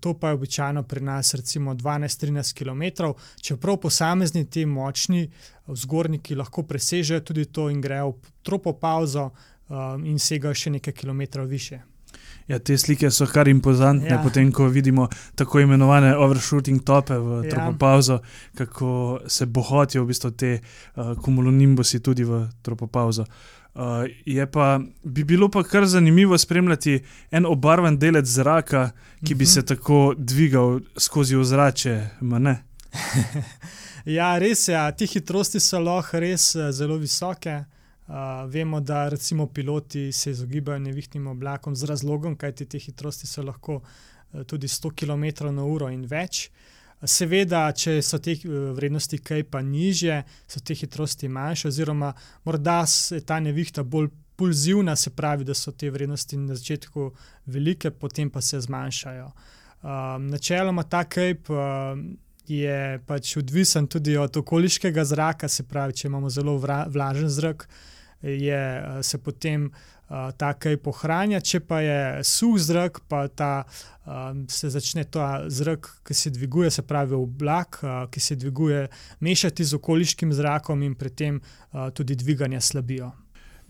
to 0.00 0.14
pa 0.14 0.28
je 0.28 0.34
običajno 0.34 0.82
pri 0.82 1.00
nas, 1.00 1.34
recimo 1.34 1.74
12-13 1.74 2.54
km, 2.58 3.04
čeprav 3.42 3.76
posamezni 3.76 4.50
ti 4.50 4.66
močni 4.66 5.30
vzgorniki 5.66 6.34
lahko 6.34 6.62
presežejo 6.62 7.20
tudi 7.20 7.44
to 7.44 7.70
in 7.70 7.80
grejo 7.80 8.10
v 8.10 8.32
tropo 8.42 8.72
pauzo 8.72 9.30
um, 9.68 10.04
in 10.06 10.18
segajo 10.18 10.54
še 10.54 10.70
nekaj 10.70 10.92
kilometrov 10.92 11.46
više. 11.46 11.80
Ja, 12.48 12.58
te 12.58 12.74
slike 12.78 13.10
so 13.14 13.26
kar 13.30 13.48
impozantne, 13.48 14.08
ja. 14.10 14.18
potem 14.22 14.48
ko 14.52 14.66
vidimo 14.66 15.06
tako 15.38 15.60
imenovane 15.60 16.16
overshooting 16.16 16.82
tope 16.84 17.14
v 17.14 17.44
ja. 17.44 17.50
tropo 17.50 17.76
pauzo, 17.78 18.18
kako 18.58 19.20
se 19.26 19.46
bohotijo 19.46 20.02
v 20.02 20.06
bistvu 20.06 20.30
te 20.30 20.56
uh, 20.58 21.14
kumulonimbusi 21.22 22.00
tudi 22.00 22.24
v 22.24 22.46
tropo 22.62 22.86
pauzo. 22.86 23.22
Uh, 23.22 23.59
Uh, 23.74 23.82
je 24.26 24.46
pa 24.50 24.80
bi 25.02 25.24
bilo 25.24 25.48
pa 25.48 25.62
kar 25.62 25.86
zanimivo 25.86 26.38
spremljati 26.38 27.02
en 27.30 27.46
obarven 27.46 27.98
delec 27.98 28.26
zraka, 28.26 28.90
ki 29.24 29.34
bi 29.34 29.44
uh 29.44 29.48
mhm. 29.48 29.50
-huh. 29.50 29.54
se 29.54 29.66
tako 29.66 30.14
dvigal 30.18 30.80
skozi 30.96 31.36
ozračje. 31.36 32.10
ja, 34.04 34.38
res 34.38 34.68
je. 34.68 34.72
Ja. 34.72 34.92
Te 34.92 35.06
hitrosti 35.06 35.60
so 35.60 35.78
lahko 35.78 36.20
res 36.20 36.54
uh, 36.54 36.70
zelo 36.70 36.96
visoke. 36.96 37.64
Uh, 38.08 38.14
vemo, 38.50 38.80
da 38.80 39.08
recimo 39.08 39.46
piloti 39.46 40.12
se 40.12 40.30
izogibajo 40.30 40.78
nevihtnim 40.78 41.26
oblakom 41.26 41.76
z 41.76 41.84
razlogom, 41.84 42.36
kajti 42.36 42.64
te 42.64 42.78
hitrosti 42.78 43.26
so 43.26 43.42
lahko 43.42 43.74
uh, 43.74 44.42
tudi 44.46 44.66
100 44.66 44.90
km/h 44.94 45.92
in 45.92 46.06
več. 46.06 46.48
Uh, 46.48 46.79
Seveda, 47.00 47.62
če 47.72 48.00
so 48.04 48.18
te 48.20 48.34
eh, 48.36 48.56
vrednosti 48.76 49.18
kaj 49.24 49.44
pa 49.48 49.62
nižje, 49.64 50.20
so 50.48 50.60
te 50.60 50.76
hitrosti 50.76 51.28
manjše, 51.32 51.68
oziroma 51.68 52.12
morda 52.44 52.82
je 52.84 53.22
ta 53.24 53.40
nevihta 53.40 53.82
bolj 53.82 54.10
pulzivna, 54.36 54.96
se 54.96 55.10
pravi, 55.10 55.44
da 55.44 55.54
so 55.54 55.72
te 55.72 55.90
vrednosti 55.90 56.36
na 56.36 56.54
začetku 56.54 57.10
velike, 57.46 57.90
potem 57.90 58.30
pa 58.30 58.40
se 58.40 58.60
zmanjšajo. 58.60 59.30
Um, 59.80 60.26
načeloma 60.28 60.82
ta 60.82 61.04
kajp 61.04 61.50
uh, 61.50 61.58
je 62.48 63.00
pač 63.06 63.36
odvisen 63.36 63.86
tudi 63.88 64.16
od 64.16 64.36
okoliškega 64.36 65.04
zraka, 65.04 65.48
se 65.48 65.64
pravi, 65.68 65.96
če 65.96 66.08
imamo 66.08 66.28
zelo 66.30 66.56
vra, 66.60 66.82
vlažen 66.88 67.28
zrak, 67.28 67.68
je, 68.22 68.60
se 69.02 69.18
potem 69.18 69.68
uh, 69.68 69.99
ta 70.10 70.52
kaj 70.58 70.76
pohranja, 70.82 71.40
če 71.40 71.60
pa 71.62 71.80
je 71.84 72.00
suh 72.26 72.58
zrak, 72.58 73.00
pa 73.08 73.28
ta, 73.28 73.64
um, 74.04 74.42
se 74.50 74.70
začne 74.70 75.04
ta 75.06 75.44
zrak, 75.46 75.86
ki 76.06 76.14
se 76.14 76.32
dviguje, 76.34 76.70
se 76.70 76.82
pravi 76.82 77.14
oblak, 77.14 77.78
uh, 77.82 78.04
ki 78.10 78.20
se 78.20 78.36
dviguje, 78.36 78.88
mešati 79.20 79.64
z 79.64 79.78
okoliškim 79.78 80.32
zrakom 80.34 80.82
in 80.82 80.96
pri 80.98 81.10
tem 81.10 81.40
uh, 81.40 81.90
tudi 81.94 82.18
dviganja 82.18 82.60
slabijo. 82.60 83.12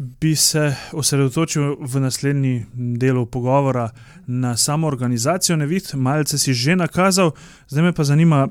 Bi 0.00 0.32
se 0.36 0.70
osredotočil 0.96 1.76
v 1.84 2.00
naslednji 2.00 2.54
delu 2.72 3.26
pogovora 3.26 3.90
na 4.26 4.56
samo 4.56 4.88
organizacijo 4.88 5.58
Neviht, 5.60 5.92
malce 5.94 6.38
si 6.38 6.54
že 6.54 6.76
nakazal, 6.76 7.34
zdaj 7.68 7.84
me 7.84 7.92
pa 7.92 8.04
zanima 8.04 8.48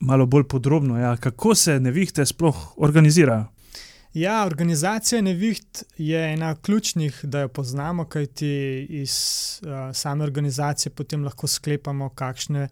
malo 0.00 0.26
bolj 0.26 0.44
podrobno, 0.44 0.98
ja, 0.98 1.16
kako 1.16 1.54
se 1.54 1.80
Nevihte 1.80 2.26
sploh 2.26 2.74
organizirajo. 2.76 3.48
Ja, 4.14 4.46
organizacija 4.46 5.20
Neviht 5.22 5.82
je 5.98 6.32
ena 6.32 6.54
ključnih, 6.54 7.20
da 7.22 7.40
jo 7.40 7.48
poznamo, 7.48 8.04
kajti 8.04 8.86
iz 8.90 9.12
uh, 9.62 9.94
same 9.94 10.24
organizacije 10.24 10.92
potem 10.92 11.24
lahko 11.24 11.46
sklepamo, 11.46 12.08
kakšne 12.08 12.68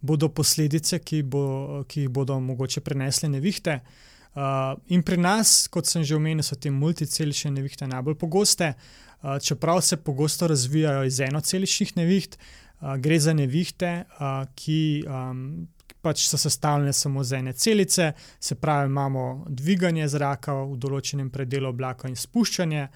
bodo 0.00 0.28
posledice, 0.28 0.98
ki, 0.98 1.22
bo, 1.22 1.84
ki 1.88 2.06
jih 2.06 2.08
bodo 2.08 2.40
mogoče 2.40 2.80
prenesle 2.80 3.28
Nevihte. 3.28 3.80
Uh, 4.34 4.78
in 4.86 5.02
pri 5.02 5.16
nas, 5.16 5.68
kot 5.70 5.86
sem 5.86 6.04
že 6.06 6.16
omenil, 6.16 6.42
so 6.46 6.54
te 6.54 6.70
multicelične 6.70 7.50
nevihte 7.50 7.86
najbolj 7.90 8.14
pogoste, 8.18 8.72
uh, 8.74 9.38
čeprav 9.42 9.80
se 9.82 9.96
pogosto 9.96 10.46
razvijajo 10.46 11.04
iz 11.04 11.20
enoceličnih 11.20 11.96
neviht, 11.96 12.38
uh, 12.38 12.94
gre 12.96 13.18
za 13.18 13.34
nevihte, 13.34 14.04
uh, 14.06 14.44
ki 14.54 15.04
um, 15.06 15.66
pač 16.02 16.26
so 16.28 16.38
sestavljene 16.40 16.92
samo 16.92 17.22
iz 17.22 17.32
ene 17.32 17.52
celice, 17.52 18.12
se 18.40 18.54
pravi, 18.54 18.90
imamo 18.90 19.46
dviganje 19.48 20.08
zraka 20.08 20.54
v 20.62 20.76
določenem 20.80 21.30
predelu 21.30 21.70
oblaka 21.70 22.08
in 22.08 22.16
spuščanje. 22.16 22.88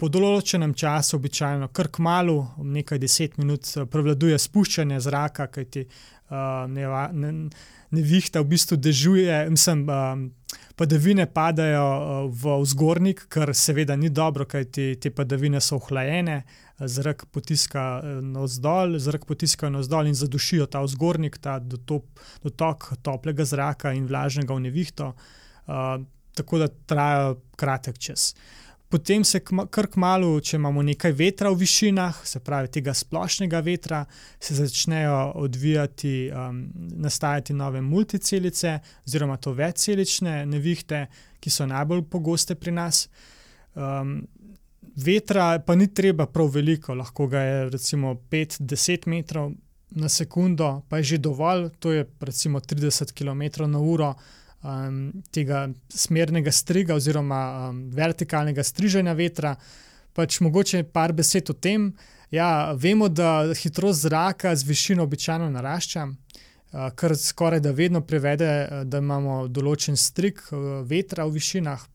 Po 0.00 0.08
določenem 0.08 0.72
času, 0.72 1.18
običajno 1.18 1.68
kar 1.68 1.90
k 1.92 2.00
malu, 2.00 2.38
nekaj 2.64 2.98
deset 2.98 3.34
minut, 3.36 3.68
prevladuje 3.92 4.38
spuščanje 4.40 5.02
zraka, 5.04 5.50
kajti 5.52 5.82
uh, 5.84 6.64
ne, 6.72 6.86
ne, 7.12 7.32
nevihta 7.92 8.40
v 8.40 8.48
bistvu 8.54 8.78
dežuje, 8.80 9.42
mislim, 9.52 9.84
um, 9.84 10.24
padavine 10.80 11.26
padajo 11.28 12.28
v 12.32 12.56
vzgornik, 12.62 13.26
kar 13.28 13.52
seveda 13.52 13.96
ni 13.96 14.08
dobro, 14.08 14.48
kajti 14.48 14.94
te 15.00 15.12
padavine 15.12 15.60
so 15.60 15.76
ohlajene, 15.76 16.42
zrak 16.78 17.24
potiska 17.32 18.00
eh, 18.04 18.20
navzdol, 18.22 18.98
zrak 18.98 19.24
potiska 19.24 19.70
navzdol 19.70 20.06
in 20.06 20.14
zadušijo 20.14 20.66
ta 20.66 20.82
vzgornik, 20.84 21.38
ta 21.38 21.58
dotop, 21.58 22.20
dotok 22.44 22.92
toplega 23.02 23.44
zraka 23.44 23.92
in 23.96 24.06
vlažnega 24.06 24.54
v 24.54 24.66
nevihto, 24.68 25.12
uh, 25.12 25.96
tako 26.36 26.58
da 26.58 26.68
trajajo 26.68 27.40
kratek 27.56 27.98
čas. 27.98 28.34
Potem 28.88 29.24
se 29.24 29.40
kar 29.42 29.88
kmalo, 29.90 30.36
če 30.40 30.60
imamo 30.60 30.82
nekaj 30.86 31.12
vetra 31.18 31.50
v 31.50 31.58
višinah, 31.64 32.20
se 32.28 32.38
pravi 32.38 32.70
tega 32.76 32.94
splošnega 32.94 33.60
vetra, 33.66 34.04
se 34.38 34.54
začnejo 34.54 35.32
odvijati, 35.42 36.30
um, 36.30 36.60
nastajati 37.02 37.54
nove 37.54 37.82
multicelice, 37.82 38.78
oziroma 39.06 39.40
to 39.42 39.56
večcelične 39.58 40.44
nevihte, 40.46 41.06
ki 41.40 41.50
so 41.50 41.66
najbolj 41.66 42.04
pogoste 42.10 42.54
pri 42.54 42.76
nas. 42.78 43.08
Um, 43.74 44.20
vetra 44.96 45.58
pa 45.58 45.74
ni 45.74 45.86
treba 45.94 46.26
prav 46.26 46.50
veliko, 46.54 46.94
lahko 46.94 47.26
ga 47.26 47.40
je 47.40 47.70
recimo 47.70 48.14
5-10 48.30 49.08
metrov 49.08 49.52
na 49.90 50.08
sekundo, 50.08 50.82
pa 50.88 50.98
je 50.98 51.14
že 51.14 51.18
dovolj, 51.18 51.70
to 51.78 51.92
je 51.92 52.06
recimo 52.20 52.60
30 52.60 53.12
km 53.12 53.68
na 53.70 53.78
uro 53.78 54.14
um, 54.62 55.12
tega 55.30 55.68
smernega 55.88 56.52
striga 56.52 56.94
oziroma 56.94 57.68
um, 57.70 57.90
vertikalnega 57.90 58.64
striženja 58.64 59.12
vetra. 59.12 59.56
Pač 60.16 60.40
mogoče 60.40 60.82
par 60.92 61.12
besed 61.12 61.50
o 61.50 61.54
tem. 61.54 61.90
Ja, 62.30 62.72
vemo, 62.72 63.08
da 63.08 63.52
hitrost 63.54 64.02
zraka 64.02 64.54
z 64.56 64.66
višino 64.66 65.04
običajno 65.04 65.50
narašča. 65.50 66.06
Uh, 66.06 66.88
kar 66.94 67.16
skoraj 67.16 67.60
da 67.60 67.70
vedno 67.70 68.00
privede, 68.00 68.50
uh, 68.64 68.84
da 68.84 68.98
imamo 68.98 69.46
določen 69.48 69.96
strik 69.96 70.42
uh, 70.50 70.82
vetra 70.88 71.26
v 71.28 71.36
višinah, 71.36 71.86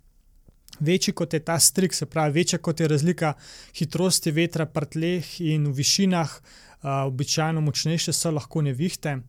večji 0.81 1.13
kot 1.13 1.33
je 1.33 1.39
ta 1.39 1.59
strik, 1.59 1.93
se 1.93 2.05
pravi, 2.05 2.39
večja 2.41 2.59
kot 2.59 2.79
je 2.79 2.87
razlika 2.87 3.33
hitrosti 3.77 4.31
vetra 4.31 4.65
pri 4.65 4.85
tleh 4.85 5.29
in 5.41 5.69
v 5.69 5.75
višinah, 5.81 6.35
uh, 6.35 6.89
običajno 7.07 7.61
močnejše 7.61 8.13
so 8.13 8.31
lahko 8.31 8.61
nevihte, 8.61 9.19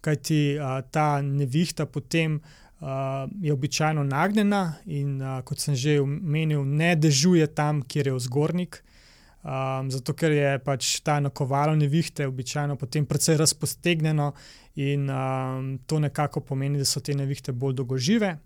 kajti 0.00 0.40
uh, 0.58 0.80
ta 0.90 1.22
nevihta 1.22 1.86
potem 1.86 2.40
uh, 2.40 2.88
je 3.40 3.52
običajno 3.52 4.04
nagnjena 4.04 4.64
in, 4.86 5.20
uh, 5.22 5.42
kot 5.44 5.60
sem 5.60 5.74
že 5.74 6.00
omenil, 6.00 6.64
ne 6.64 6.96
dežuje 6.96 7.46
tam, 7.54 7.82
kjer 7.82 8.12
je 8.12 8.18
vzgornik. 8.18 8.82
Um, 9.42 9.88
zato, 9.90 10.14
ker 10.14 10.30
je 10.30 10.50
pač 10.62 11.00
ta 11.02 11.16
nakovalo 11.18 11.74
nevihte 11.74 12.28
običajno 12.30 12.76
potem 12.78 13.06
precej 13.06 13.40
razpostegnjeno, 13.40 14.28
in 14.74 15.10
um, 15.10 15.78
to 15.86 15.98
nekako 15.98 16.40
pomeni, 16.40 16.78
da 16.78 16.84
so 16.84 17.00
te 17.00 17.14
nevihte 17.14 17.52
bolj 17.52 17.74
dolgožive. 17.74 18.36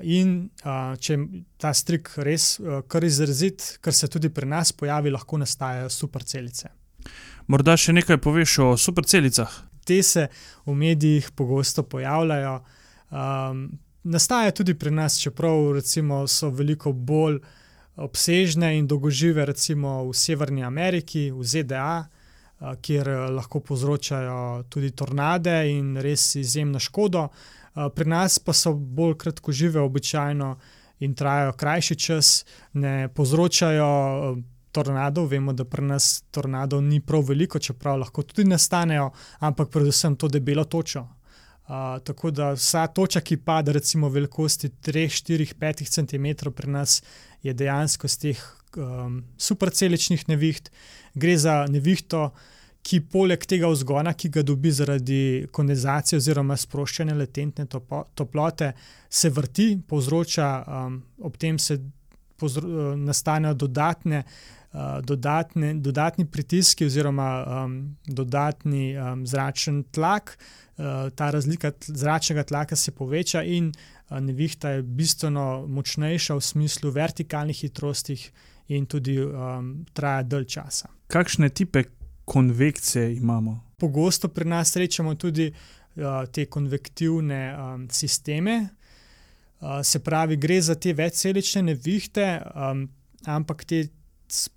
In 0.00 0.48
uh, 0.64 0.94
če 0.96 1.18
ta 1.60 1.72
strik 1.76 2.08
res 2.24 2.56
uh, 2.58 2.80
kar 2.88 3.04
izrazit, 3.04 3.76
kar 3.84 3.92
se 3.92 4.08
tudi 4.08 4.30
pri 4.32 4.48
nas 4.48 4.72
pojavi, 4.72 5.12
lahko 5.12 5.38
nastajajo 5.42 5.90
supercelice. 5.92 6.72
Morda 7.52 7.76
še 7.76 7.92
nekaj 7.92 8.18
poveš 8.22 8.58
o 8.64 8.68
supercelicah. 8.80 9.52
Te 9.84 10.00
se 10.06 10.28
v 10.64 10.74
medijih 10.78 11.32
pogosto 11.36 11.84
pojavljajo. 11.84 12.54
Um, 13.12 13.66
nastajajo 14.08 14.56
tudi 14.62 14.78
pri 14.78 14.94
nas, 14.94 15.18
čeprav 15.20 15.74
recimo, 15.76 16.22
so 16.26 16.48
veliko 16.50 16.94
bolj 16.94 17.42
obsežne 18.00 18.72
in 18.78 18.88
dolgožive, 18.88 19.44
recimo 19.44 20.06
v 20.08 20.16
Severni 20.16 20.64
Ameriki, 20.64 21.28
v 21.30 21.44
ZDA, 21.44 21.98
uh, 22.00 22.76
kjer 22.80 23.10
lahko 23.36 23.60
povzročajo 23.60 24.70
tudi 24.72 24.94
tornade 24.96 25.58
in 25.68 25.98
res 26.00 26.32
izjemno 26.40 26.80
škodo. 26.80 27.28
Eh, 27.74 27.88
pri 27.94 28.08
nas 28.08 28.38
pa 28.38 28.52
so 28.52 28.74
bolj 28.74 29.16
kratkožive, 29.18 29.80
običajno 29.80 30.56
in 31.00 31.14
trajajo 31.14 31.52
krajši 31.52 31.96
čas, 31.96 32.44
ne 32.72 33.08
povzročajo 33.08 33.88
eh, 33.88 34.42
tornadov. 34.72 35.30
Vemo, 35.32 35.52
da 35.52 35.64
pri 35.64 35.84
nas 35.84 36.22
tornadov 36.30 36.82
ni 36.82 37.00
prav 37.00 37.24
veliko, 37.28 37.58
čeprav 37.58 37.98
lahko 37.98 38.22
tudi 38.22 38.44
nastanejo, 38.48 39.10
ampak 39.40 39.70
predvsem 39.70 40.16
to 40.16 40.28
debelo 40.28 40.64
točo. 40.64 41.08
Uh, 41.62 42.02
tako 42.04 42.30
da 42.34 42.50
vsa 42.52 42.88
toča, 42.90 43.20
ki 43.20 43.36
pada, 43.36 43.72
recimo 43.72 44.08
velikosti 44.10 44.68
3, 44.68 45.04
4, 45.08 45.54
5 45.60 45.84
cm, 45.94 46.50
pri 46.50 46.70
nas 46.70 47.02
je 47.42 47.54
dejansko 47.54 48.08
z 48.08 48.18
teh 48.18 48.40
um, 48.76 49.22
superceličnih 49.38 50.26
neviht. 50.28 50.72
Gre 51.14 51.36
za 51.38 51.54
nevihto, 51.70 52.24
uh, 52.24 52.51
ki 52.82 53.00
poleg 53.12 53.44
tega 53.46 53.70
vzgona, 53.70 54.14
ki 54.18 54.28
ga 54.34 54.42
dobi 54.46 54.72
zaradi 54.74 55.20
kondenzacije 55.54 56.18
oziroma 56.18 56.56
sproščanja 56.58 57.14
latentne 57.14 57.66
topo, 57.70 58.04
toplote, 58.18 58.72
se 59.10 59.30
vrti, 59.30 59.68
povzroča, 59.88 60.48
um, 60.66 60.98
ob 61.22 61.38
tem 61.38 61.60
se 61.62 61.78
povzro, 62.40 62.66
uh, 62.66 62.90
nastanejo 62.98 63.54
dodatne, 63.64 64.24
uh, 64.24 64.98
dodatne, 65.06 65.76
dodatni 65.78 66.26
pritiski 66.26 66.90
oziroma 66.90 67.30
um, 67.44 67.78
dodatni 68.06 68.90
um, 68.96 69.24
zračni 69.30 69.84
tlak. 69.94 70.36
Uh, 70.72 71.06
ta 71.14 71.30
razlika 71.30 71.70
zračnega 71.86 72.42
tlaka 72.50 72.76
se 72.76 72.90
poveča, 72.90 73.44
in 73.46 73.70
uh, 73.70 74.18
nevihta 74.18 74.74
je 74.74 74.82
bistveno 74.82 75.66
močnejša 75.70 76.34
v 76.34 76.48
smislu 76.50 76.90
vertikalnih 76.90 77.62
hitrosti, 77.62 78.18
in 78.74 78.86
tudi 78.86 79.18
um, 79.22 79.74
traja 79.92 80.22
dalj 80.26 80.46
časa. 80.56 80.88
Kakšne 81.12 81.50
tipe 81.52 81.84
konvekcije 82.24 83.16
imamo. 83.16 83.60
Pogosto 83.76 84.28
pri 84.28 84.44
nas 84.44 84.70
srečamo 84.70 85.14
tudi 85.14 85.52
uh, 85.52 86.02
te 86.32 86.46
konvektivne 86.46 87.56
um, 87.56 87.88
sisteme, 87.90 88.68
uh, 89.60 89.68
se 89.82 89.98
pravi, 89.98 90.36
gre 90.36 90.60
za 90.60 90.74
te 90.74 90.92
večcelične 90.92 91.62
nevihte, 91.62 92.42
um, 92.54 92.88
ampak 93.26 93.64
te 93.64 93.86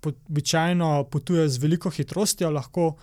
običajno 0.04 1.04
potujejo 1.04 1.48
z 1.48 1.58
veliko 1.58 1.90
hitrostjo, 1.90 2.50
lahko 2.50 2.86
uh, 2.86 2.96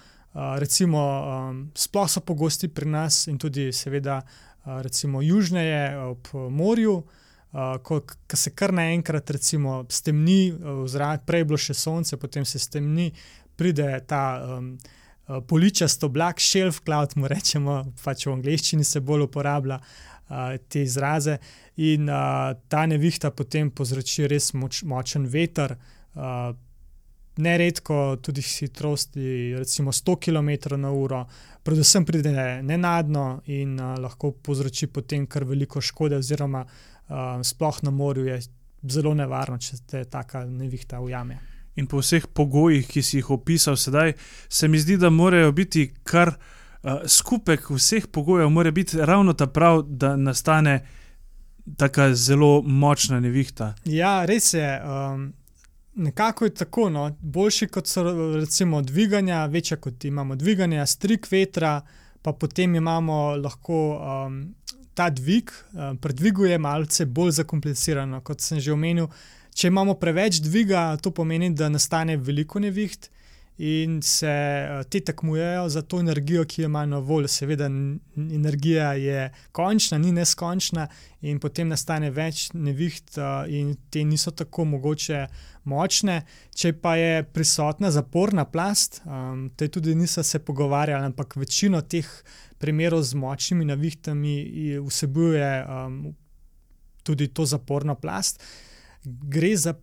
recimo 0.58 1.00
um, 1.00 1.72
sploh 1.76 2.10
so 2.10 2.22
pogosti 2.22 2.68
pri 2.68 2.90
nas 2.90 3.28
in 3.28 3.38
tudi, 3.38 3.72
seveda, 3.72 4.22
uh, 4.66 5.22
južneje 5.22 5.98
ob 5.98 6.28
morju. 6.50 7.04
Uh, 7.54 7.78
ko, 7.84 8.00
ko 8.02 8.38
se 8.38 8.50
kar 8.50 8.74
naenkrat, 8.74 9.30
recimo, 9.30 9.86
stemni, 9.90 10.52
uh, 10.52 11.20
prej 11.26 11.40
je 11.40 11.46
bilo 11.46 11.58
še 11.58 11.74
sonce, 11.74 12.18
potem 12.18 12.46
se 12.46 12.60
stemni, 12.60 13.12
pride 13.56 13.88
ta 14.08 14.24
um, 14.58 14.74
uh, 15.28 15.40
poličast 15.48 16.04
oblak, 16.04 16.42
shelf 16.42 16.82
cloud, 16.86 17.16
mu 17.16 17.30
rečemo, 17.32 17.84
pač 18.04 18.28
v 18.28 18.36
angleščini 18.38 18.86
se 18.88 19.02
bolj 19.02 19.28
uporablja 19.28 19.80
uh, 19.80 20.56
te 20.68 20.84
izraze. 20.84 21.38
In 21.82 22.10
uh, 22.10 22.54
ta 22.70 22.86
nevihta 22.90 23.32
potem 23.32 23.72
povzroči 23.72 24.28
res 24.30 24.52
moč, 24.54 24.84
močen 24.88 25.26
veter, 25.30 25.78
uh, 26.16 26.52
neredko 27.38 28.18
tudi 28.22 28.44
hitrosti, 28.46 29.56
recimo 29.58 29.92
100 29.92 30.18
km/h, 30.22 31.24
predvsem 31.64 32.06
pride 32.06 32.62
nenadno 32.62 33.42
in 33.46 33.80
uh, 33.80 33.96
lahko 33.98 34.32
povzroči 34.32 34.88
potem 34.88 35.26
kar 35.28 35.48
veliko 35.50 35.82
škode, 35.82 36.22
oziroma 36.22 36.66
uh, 36.66 37.42
sploh 37.42 37.82
na 37.84 37.92
morju 37.92 38.28
je 38.30 38.42
zelo 38.84 39.14
nevarno, 39.14 39.58
če 39.58 39.82
te 39.88 40.06
taka 40.06 40.46
nevihta 40.46 41.00
ujame. 41.02 41.53
In 41.76 41.88
po 41.88 42.02
vseh 42.04 42.28
pogojih, 42.34 42.88
ki 42.88 43.02
si 43.02 43.18
jih 43.18 43.30
opisal 43.34 43.78
sedaj, 43.78 44.14
se 44.50 44.68
mi 44.68 44.80
zdi, 44.80 44.98
da 44.98 45.10
morajo 45.10 45.52
biti 45.52 45.88
kar 46.04 46.36
uh, 46.36 47.02
skupek 47.08 47.70
vseh 47.70 48.08
pogojev, 48.08 48.50
mora 48.50 48.72
biti 48.72 48.98
ravno 49.02 49.34
ta 49.34 49.48
prav, 49.48 49.82
da 49.88 50.16
nastane 50.16 50.84
tako 51.78 52.14
zelo 52.14 52.62
močna 52.62 53.20
nevihta. 53.20 53.74
Ja, 53.86 54.26
res 54.26 54.54
je. 54.54 54.82
Um, 54.84 55.34
nekako 55.96 56.46
je 56.46 56.54
tako. 56.54 56.90
No. 56.90 57.10
Boljši 57.22 57.68
kot 57.68 57.88
so 57.88 58.04
recimo 58.36 58.82
dviganja, 58.82 59.46
večja 59.46 59.78
kot 59.78 60.06
imamo 60.06 60.36
dviganja, 60.36 60.86
strik 60.86 61.32
vetra, 61.32 61.82
pa 62.22 62.34
potem 62.34 62.76
imamo 62.76 63.36
lahko. 63.36 63.80
Um, 64.26 64.44
Ta 64.94 65.08
dvig, 65.10 65.50
uh, 65.50 65.96
predviguje 65.98 66.58
malce 66.62 67.08
bolj 67.10 67.32
zakomplicirano. 67.40 68.20
Kot 68.22 68.44
sem 68.46 68.60
že 68.62 68.76
omenil, 68.76 69.08
če 69.54 69.70
imamo 69.70 69.96
preveč 70.00 70.42
dviga, 70.44 70.94
to 71.02 71.12
pomeni, 71.12 71.52
da 71.54 71.70
nastane 71.70 72.18
veliko 72.18 72.60
neviht, 72.60 73.10
in 73.58 74.02
se 74.02 74.28
uh, 74.28 74.84
ti 74.90 75.00
tekmujejo 75.06 75.70
za 75.70 75.82
to 75.82 76.00
energijo, 76.00 76.46
ki 76.46 76.62
jo 76.62 76.66
imajo 76.66 76.86
na 76.86 76.98
voljo. 76.98 77.28
Seveda, 77.28 77.70
energija 78.18 78.94
je 78.94 79.32
končna, 79.52 79.98
ni 79.98 80.12
neskončna, 80.12 80.88
in 81.22 81.40
potem 81.40 81.70
nastane 81.70 82.10
več 82.12 82.50
neviht, 82.54 83.18
uh, 83.18 83.46
in 83.48 83.76
te 83.90 84.04
niso 84.04 84.32
tako 84.32 84.66
mogoče 84.66 85.28
močne. 85.70 86.24
Če 86.56 86.74
pa 86.82 86.96
je 86.98 87.24
prisotna 87.24 87.92
zaporna 87.92 88.46
plast, 88.46 89.04
um, 89.06 89.50
te 89.56 89.70
tudi 89.70 89.96
niso 89.96 90.24
se 90.24 90.40
pogovarjali, 90.40 91.14
ampak 91.14 91.38
večino 91.38 91.82
teh 91.82 92.10
primerov 92.58 93.04
z 93.04 93.14
močnimi 93.20 93.66
nevihtami 93.66 94.36
vsebuje 94.82 95.50
um, 95.68 96.04
tudi 97.04 97.28
to 97.28 97.46
zaporno 97.46 97.96
plast. 97.96 98.42
Gre 99.04 99.56
za 99.58 99.74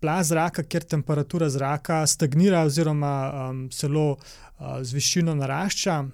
plaz 0.00 0.28
zraka, 0.28 0.62
kjer 0.62 0.84
temperatura 0.84 1.48
zraka 1.50 2.06
stagnira, 2.06 2.62
oziroma 2.66 3.12
um, 3.50 3.62
celo 3.70 4.10
uh, 4.12 4.78
z 4.82 4.94
višino 4.94 5.34
narašča. 5.34 6.04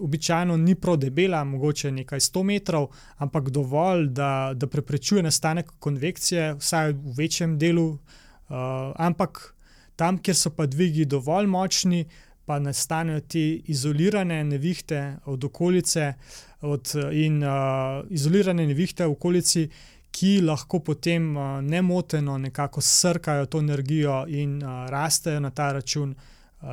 Običajno 0.00 0.56
ni 0.56 0.74
prav 0.74 0.96
debela, 1.02 1.44
mogoče 1.44 1.90
nekaj 1.90 2.20
100 2.20 2.42
metrov, 2.42 2.88
ampak 3.16 3.50
dovolj, 3.50 4.06
da, 4.14 4.52
da 4.54 4.66
preprečuje 4.66 5.22
nastanek 5.22 5.72
konvekcije, 5.78 6.54
vsaj 6.60 6.92
v 6.92 7.16
večjem 7.18 7.58
delu. 7.58 7.88
Uh, 7.90 8.92
ampak 8.96 9.54
tam, 9.96 10.18
kjer 10.18 10.36
so 10.36 10.50
pa 10.54 10.66
dvigi 10.66 11.04
dovolj 11.04 11.46
močni, 11.46 12.04
pa 12.44 12.58
nastanejo 12.60 13.20
te 13.20 13.42
izolirane 13.72 14.44
nevihte 14.44 15.16
od 15.24 15.44
okolice, 15.44 16.12
od, 16.60 16.92
in 17.12 17.42
uh, 17.42 18.04
izolirane 18.10 18.66
nevihte 18.66 19.06
v 19.06 19.16
okolici 19.16 19.68
ki 20.14 20.38
lahko 20.46 20.80
potem 20.84 21.32
uh, 21.36 21.58
nemoteno 21.62 22.38
nekako 22.38 22.80
srkajo 22.80 23.46
to 23.50 23.58
energijo 23.58 24.24
in 24.28 24.62
uh, 24.62 24.86
rastejo 24.90 25.40
na 25.40 25.50
ta 25.50 25.72
račun. 25.72 26.14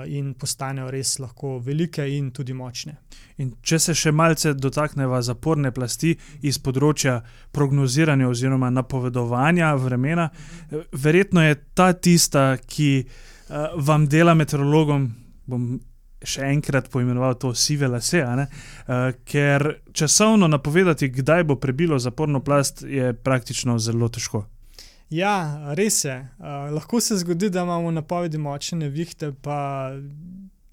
In 0.08 0.30
postanejo 0.40 0.88
res 0.88 1.18
lahko 1.20 1.58
velike 1.60 2.06
in 2.16 2.30
tudi 2.32 2.54
močne. 2.56 2.94
In 3.44 3.50
če 3.60 3.80
se 3.80 3.94
še 3.98 4.14
malce 4.16 4.54
dotaknemo 4.56 5.20
zaporne 5.20 5.74
plasti 5.76 6.14
iz 6.48 6.62
področja 6.64 7.18
prognoziranja 7.52 8.30
oziroma 8.30 8.70
napovedovanja 8.72 9.74
vremena, 9.76 10.30
verjetno 10.96 11.44
je 11.44 11.60
ta 11.76 11.90
tista, 11.92 12.46
ki 12.56 13.04
vam 13.84 14.08
dela 14.08 14.32
meteorologom, 14.40 15.10
bom 15.52 15.68
še 16.24 16.46
enkrat 16.54 16.90
poimenoval 16.94 17.36
to 17.42 17.54
sive 17.58 17.88
lase, 17.90 18.22
uh, 18.22 19.12
ker 19.26 19.68
časovno 19.94 20.48
napovedati, 20.48 21.10
kdaj 21.10 21.46
bo 21.50 21.58
prebilo 21.60 22.00
zaporno 22.00 22.44
plast, 22.44 22.84
je 22.86 23.14
praktično 23.14 23.80
zelo 23.80 24.10
težko. 24.10 24.46
Ja, 25.12 25.74
res 25.76 26.06
je. 26.06 26.16
Uh, 26.40 26.70
lahko 26.72 27.02
se 27.04 27.18
zgodi, 27.20 27.50
da 27.52 27.66
imamo 27.66 27.92
napovedi 27.92 28.40
močne 28.40 28.88
vihte, 28.90 29.34
pa 29.44 29.92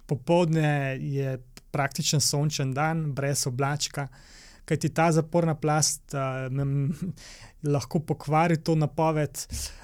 popoldne 0.06 0.98
je 1.00 1.38
praktičen 1.74 2.20
sončen 2.20 2.74
dan, 2.74 3.08
brez 3.12 3.46
oblačka. 3.46 4.06
Kaj 4.68 4.76
ti 4.84 4.92
ta 4.94 5.08
zaporna 5.12 5.56
plast 5.56 6.14
uh, 6.14 6.46
lahko 7.74 8.00
pokvari 8.04 8.60
to 8.62 8.76
napoved? 8.78 9.42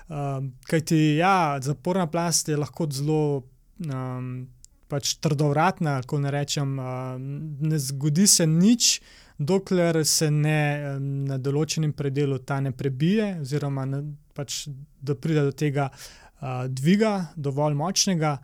Uh, 0.08 0.44
kaj 0.68 0.84
ti 0.92 1.00
ja, 1.18 1.58
zaporna 1.60 2.06
plast 2.06 2.48
je 2.48 2.56
lahko 2.56 2.86
zelo 2.92 3.42
um, 3.90 4.46
pač 4.94 5.16
trdovratna, 5.18 5.98
ko 6.06 6.20
ne 6.22 6.30
rečem, 6.30 6.76
ne 6.78 7.78
zgodi 7.82 8.28
se 8.30 8.46
nič, 8.46 9.00
dokler 9.38 9.98
se 10.06 10.30
ne 10.30 10.60
na 11.02 11.38
določenem 11.42 11.90
predelu 11.98 12.38
ta 12.46 12.60
ne 12.62 12.70
prebije, 12.70 13.40
oziroma 13.42 13.88
ne, 13.90 14.04
pač, 14.38 14.68
da 15.02 15.18
pride 15.18 15.48
do 15.48 15.54
tega 15.54 15.88
dviga, 16.70 17.14
dovolj 17.34 17.74
močnega. 17.78 18.36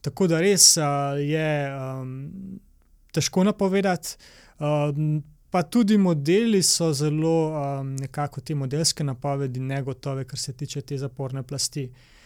Tako 0.00 0.28
da 0.30 0.38
res 0.40 0.76
je 1.20 1.48
um, 1.74 2.12
težko 3.12 3.44
napovedati. 3.44 4.14
Um, 4.62 5.18
pa 5.50 5.64
tudi 5.66 5.98
modeli 6.00 6.62
so 6.64 6.92
zelo, 6.96 7.50
um, 7.50 7.96
nekako 7.98 8.40
te 8.40 8.54
modelske 8.56 9.04
napovedi, 9.04 9.60
negotove, 9.60 10.24
kar 10.28 10.40
se 10.40 10.54
tiče 10.56 10.84
te 10.86 11.00
zaporne 11.02 11.42
plasti. 11.42 11.88
Uh, 11.88 12.17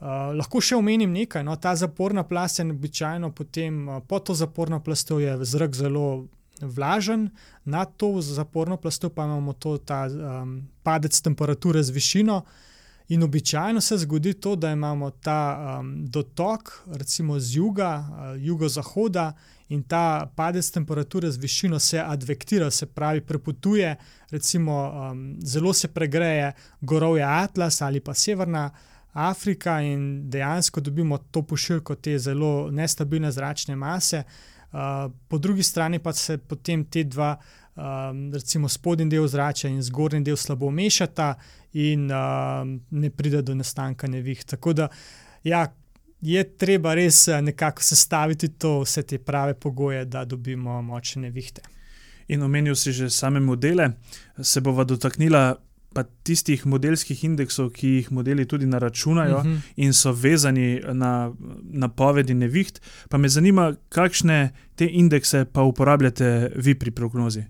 Uh, 0.00 0.34
lahko 0.36 0.60
še 0.60 0.76
omenim 0.76 1.12
nekaj. 1.14 1.44
No, 1.46 1.54
ta 1.56 1.72
zaporna 1.78 2.24
plast 2.26 2.58
je 2.58 2.66
običajno 2.66 3.30
potem, 3.32 3.88
uh, 3.88 4.02
pod 4.02 4.26
to 4.26 4.34
zaporno 4.34 4.80
plastjo 4.82 5.20
je 5.22 5.36
zrak 5.46 5.74
zelo 5.78 6.26
vlažen, 6.60 7.30
nad 7.64 7.96
to 7.96 8.20
zaporno 8.20 8.76
plastjo 8.76 9.10
pa 9.10 9.24
imamo 9.24 9.52
to, 9.52 9.78
ta 9.78 10.06
um, 10.06 10.62
padec 10.82 11.20
temperature 11.20 11.82
z 11.82 11.90
višino. 11.90 12.42
In 13.08 13.22
običajno 13.22 13.80
se 13.80 13.98
zgodi 13.98 14.32
to, 14.34 14.56
da 14.56 14.70
imamo 14.72 15.10
ta 15.10 15.78
um, 15.80 16.06
dotok, 16.08 16.72
recimo 16.86 17.38
z 17.40 17.56
juga, 17.56 17.98
uh, 17.98 18.36
jugozahoda, 18.40 19.32
in 19.68 19.82
ta 19.82 20.30
padec 20.36 20.70
temperature 20.70 21.30
z 21.30 21.36
višino 21.36 21.78
se 21.78 22.00
advektira, 22.00 22.70
se 22.70 22.86
pravi, 22.86 23.20
prepotuje, 23.20 23.96
recimo 24.30 24.72
um, 24.90 25.36
zelo 25.40 25.72
se 25.72 25.88
pregreje 25.88 26.52
gorovje 26.80 27.24
Atlas 27.24 27.82
ali 27.82 28.00
pa 28.00 28.14
severna. 28.14 28.70
Afrika 29.14 29.80
in 29.80 30.30
dejansko 30.30 30.80
dobimo 30.80 31.18
to 31.18 31.42
pošiljko 31.42 31.94
te 31.94 32.18
zelo 32.18 32.70
nestabilne 32.70 33.30
zračne 33.32 33.76
mase, 33.76 34.22
uh, 34.72 35.12
po 35.28 35.38
drugi 35.38 35.62
strani 35.62 35.98
pa 35.98 36.12
se 36.12 36.38
potem 36.38 36.84
te 36.84 37.04
dva, 37.04 37.36
um, 37.76 38.32
recimo 38.32 38.68
spodnji 38.68 39.06
del 39.08 39.28
zrača 39.28 39.68
in 39.68 39.82
zgornji 39.82 40.24
del 40.24 40.36
slabo 40.36 40.70
mešata 40.70 41.34
in 41.72 42.10
um, 42.10 42.80
ne 42.90 43.10
pride 43.10 43.42
do 43.42 43.54
nastanka 43.54 44.06
nevih. 44.06 44.44
Tako 44.44 44.72
da 44.72 44.88
ja, 45.44 45.66
je 46.20 46.42
treba 46.56 46.94
res 46.94 47.28
uh, 47.28 47.38
nekako 47.40 47.82
sestaviti 47.82 48.48
to, 48.48 48.80
vse 48.82 49.02
te 49.02 49.18
prave 49.18 49.54
pogoje, 49.54 50.04
da 50.04 50.24
dobimo 50.24 50.82
močne 50.82 51.22
nevihte. 51.28 51.62
In 52.28 52.42
omenil 52.42 52.74
si 52.74 52.92
že 52.92 53.10
same 53.10 53.40
modele, 53.40 53.90
se 54.42 54.60
bova 54.60 54.84
dotaknila 54.84 55.54
pa 55.94 56.04
tistih 56.04 56.66
modelskih 56.66 57.24
indeksov, 57.24 57.70
ki 57.72 57.88
jih 57.88 58.12
modeli 58.12 58.46
tudi 58.46 58.66
naračunajo 58.66 59.36
uh 59.36 59.44
mhm. 59.44 59.54
-huh. 59.54 59.60
in 59.76 59.92
so 59.92 60.12
vezani 60.12 60.80
na 60.92 61.32
napovedi 61.62 62.34
neviht. 62.34 62.80
Pa 63.08 63.18
me 63.18 63.28
zanima, 63.28 63.74
kakšne 63.88 64.50
te 64.74 64.88
indekse 64.90 65.44
pa 65.44 65.62
uporabljate 65.62 66.52
vi 66.56 66.74
pri 66.74 66.90
prognozi. 66.90 67.44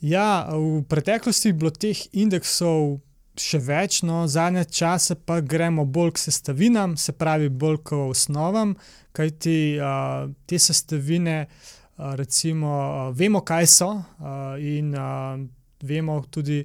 Ja, 0.00 0.48
v 0.50 0.82
preteklosti 0.88 1.48
je 1.48 1.52
bilo 1.52 1.70
teh 1.70 1.98
indeksov 2.12 2.98
še 3.38 3.60
več, 3.64 4.02
no 4.02 4.26
zadnje 4.28 4.64
čase 4.74 5.14
pa 5.14 5.40
gremo 5.40 5.84
bolj 5.88 6.16
k 6.16 6.24
sestavinam, 6.26 6.96
se 6.96 7.14
pravi, 7.16 7.48
bolj 7.48 7.78
k 7.88 8.00
osnovam, 8.10 8.74
kajti 9.16 9.56
uh, 9.78 10.28
te 10.46 10.58
sestavine, 10.58 11.46
uh, 11.46 12.12
recimo, 12.18 12.72
uh, 12.72 13.16
vemo, 13.16 13.40
kaj 13.46 13.68
so 13.70 13.90
uh, 13.94 14.56
in 14.60 14.92
uh, 14.96 15.38
vemo 15.82 16.20
tudi, 16.30 16.62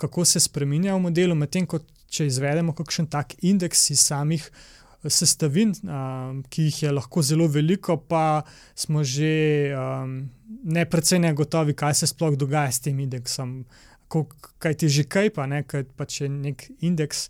kako 0.00 0.24
se 0.24 0.40
spremenja 0.40 0.94
v 0.94 1.04
modelu, 1.10 1.36
medtem 1.36 1.66
ko 1.68 1.82
če 2.10 2.26
izvedemo 2.30 2.74
kakšen 2.76 3.08
tak 3.10 3.36
indeks 3.46 3.90
iz 3.94 4.02
samih 4.02 4.46
eh, 4.46 5.10
sestavin, 5.12 5.74
um, 5.84 6.42
ki 6.50 6.68
jih 6.68 6.82
je 6.86 6.94
lahko 6.96 7.22
zelo 7.26 7.48
veliko, 7.48 7.96
pa 7.96 8.42
smo 8.74 9.04
že 9.04 9.32
um, 9.76 10.22
ne 10.64 10.86
precej 10.88 11.22
negotovi, 11.22 11.76
kaj 11.76 12.00
se 12.02 12.10
sploh 12.10 12.38
dogaja 12.38 12.72
s 12.72 12.86
tem 12.86 12.98
indeksom. 13.00 13.62
Kaj 14.10 14.74
ti 14.74 14.88
že 14.90 15.04
kaj, 15.06 15.30
pa 15.36 15.46
ne, 15.46 15.62
kaj 15.62 15.86
pa 15.96 16.08
če 16.08 16.28
nek 16.28 16.66
indeks 16.80 17.28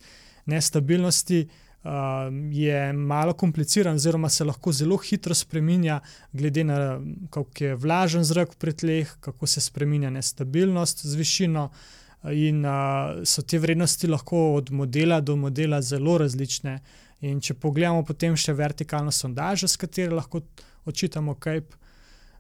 nestabilnosti. 0.49 1.49
Uh, 1.81 2.29
je 2.53 2.93
malo 2.93 3.33
kompliciran, 3.33 3.97
oziroma 3.97 4.29
se 4.29 4.45
lahko 4.45 4.69
zelo 4.69 4.99
hitro 5.01 5.33
spremenja, 5.33 6.03
glede 6.37 6.65
na 6.69 6.77
to, 6.77 6.99
kako 7.33 7.65
je 7.65 7.79
vlažen 7.81 8.27
zrak 8.29 8.53
v 8.53 8.75
tleh, 8.83 9.15
kako 9.25 9.49
se 9.49 9.63
spremenja 9.65 10.11
nestabilnost 10.13 11.01
z 11.09 11.17
višino, 11.17 11.63
uh, 11.71 12.00
In 12.29 12.65
uh, 12.65 13.23
so 13.25 13.43
te 13.43 13.59
vrednosti 13.59 14.07
lahko 14.07 14.55
od 14.55 14.71
modela 14.71 15.21
do 15.21 15.37
modela 15.37 15.81
zelo 15.83 16.19
različne. 16.19 16.81
In 17.21 17.41
če 17.41 17.55
pogledamo 17.61 18.03
potem 18.05 18.37
še 18.37 18.53
vertikalno 18.57 19.13
sondažo, 19.13 19.69
s 19.69 19.81
katero 19.81 20.17
lahko 20.17 20.43
odčitamo 20.89 21.35
Cape, 21.41 21.77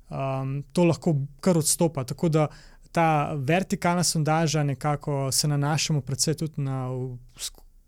um, 0.08 0.58
to 0.72 0.84
lahko 0.84 1.14
kar 1.40 1.56
odstopa. 1.60 2.04
Tako 2.04 2.28
da 2.28 2.46
ta 2.92 3.32
vertikalna 3.36 4.04
sondaža 4.04 4.64
nekako 4.64 5.28
se 5.32 5.48
nanašamo 5.48 6.00
predvsem 6.00 6.34
tudi 6.34 6.64
na, 6.64 6.88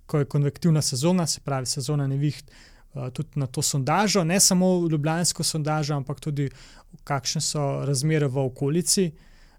ko 0.07 0.19
je 0.21 0.29
konvektivna 0.33 0.83
sezona, 0.83 1.27
se 1.27 1.41
pravi 1.45 1.67
sezona 1.67 2.07
neviht, 2.09 2.53
uh, 2.95 3.11
tudi 3.13 3.41
na 3.41 3.47
to 3.47 3.63
sondažo, 3.63 4.25
ne 4.25 4.41
samo 4.41 4.71
ljubljansko 4.89 5.45
sondažo, 5.45 5.97
ampak 5.97 6.21
tudi 6.21 6.49
kakšne 7.05 7.41
so 7.41 7.67
razmere 7.85 8.29
v 8.33 8.47
okolici. 8.49 9.11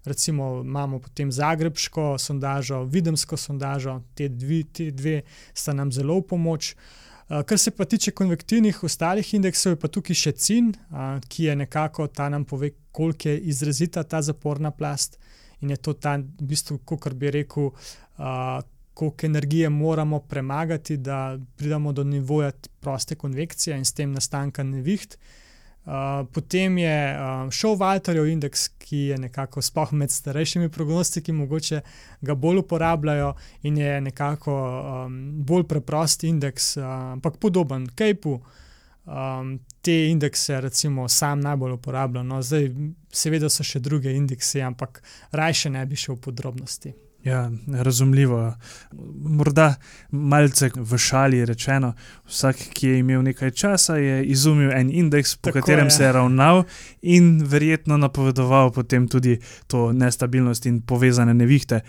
Recimo 0.04 0.60
imamo 0.60 0.98
potem 0.98 1.32
Zagrebsko 1.32 2.18
sondažo, 2.18 2.82
Videmsko 2.84 3.36
sondažo, 3.36 4.02
te 4.14 4.28
dve, 4.28 4.62
te 4.72 4.90
dve 4.90 5.22
sta 5.54 5.72
nam 5.72 5.92
zelo 5.92 6.18
v 6.20 6.26
pomoč. 6.28 6.74
Uh, 6.74 7.40
kar 7.48 7.58
se 7.58 7.70
pa 7.70 7.86
tiče 7.88 8.12
konvektivnih 8.12 8.82
ostalih 8.84 9.34
indeksov, 9.34 9.72
je 9.72 9.80
pa 9.80 9.88
tukaj 9.88 10.18
še 10.20 10.32
CIN, 10.36 10.74
uh, 10.92 11.16
ki 11.28 11.48
je 11.48 11.54
nekako 11.56 12.06
ta 12.12 12.28
nam 12.28 12.44
pove, 12.44 12.74
koliko 12.92 13.32
je 13.32 13.38
izrazita 13.48 14.04
ta 14.04 14.20
zaporna 14.22 14.70
plast 14.70 15.16
in 15.64 15.72
je 15.72 15.78
to 15.80 15.94
ta, 15.96 16.18
v 16.20 16.48
bistvu, 16.50 16.82
kot 16.84 17.14
bi 17.16 17.30
rekel, 17.32 17.70
uh, 17.72 18.60
koliko 18.94 19.26
energije 19.26 19.70
moramo 19.72 20.20
premagati, 20.20 20.98
da 21.00 21.38
pridemo 21.56 21.92
do 21.92 22.04
nivoja 22.04 22.52
proste 22.80 23.16
konvekcije 23.16 23.78
in 23.78 23.88
s 23.88 23.96
tem 23.96 24.12
nastanka 24.12 24.62
neviht. 24.62 25.16
Uh, 25.16 25.43
potem 26.32 26.78
je 26.78 26.98
uh, 27.12 27.50
šel 27.52 27.76
Walterjev 27.76 28.26
indeks, 28.32 28.68
ki 28.80 28.96
je 28.96 29.18
nekako 29.18 29.62
spoh 29.62 29.92
med 29.92 30.10
starejšimi 30.10 30.68
prognostiki, 30.72 31.32
mogoče 31.32 31.80
ga 32.20 32.34
bolj 32.34 32.62
uporabljajo 32.62 33.34
in 33.62 33.76
je 33.76 34.00
nekako 34.00 34.54
um, 35.04 35.18
bolj 35.44 35.66
preprost 35.68 36.24
indeks, 36.24 36.76
uh, 36.76 36.84
ampak 36.86 37.36
podoben 37.36 37.86
Kejpu. 37.86 38.40
Um, 39.04 39.58
te 39.84 40.08
indekse, 40.08 40.60
recimo, 40.60 41.08
sam 41.08 41.40
najbolj 41.40 41.72
uporabljam. 41.72 42.26
No, 42.26 42.40
zdaj, 42.42 42.70
seveda, 43.12 43.50
so 43.52 43.64
še 43.64 43.82
druge 43.84 44.14
indekse, 44.16 44.62
ampak 44.64 45.02
raje 45.36 45.68
ne 45.70 45.84
bi 45.86 45.96
šel 45.96 46.16
v 46.16 46.22
podrobnosti. 46.24 46.94
Ja, 47.24 47.50
razumljivo. 47.72 48.54
Morda 49.22 49.74
malce 50.10 50.70
v 50.74 50.98
šali 50.98 51.44
rečeno, 51.44 51.94
vsak, 52.26 52.56
ki 52.72 52.88
je 52.88 52.98
imel 52.98 53.22
nekaj 53.22 53.50
časa, 53.50 53.96
je 53.96 54.24
izumil 54.24 54.72
en 54.72 54.90
indeks, 54.92 55.36
po 55.36 55.48
Tako 55.48 55.60
katerem 55.60 55.86
je. 55.86 55.90
se 55.90 56.04
je 56.04 56.12
ravnal 56.12 56.64
in 57.02 57.42
verjetno 57.46 57.96
napovedoval 57.96 58.70
potem 58.72 59.08
tudi 59.08 59.38
to 59.66 59.92
nestabilnost 59.92 60.66
in 60.66 60.82
povezane 60.82 61.34
nevihte. 61.34 61.80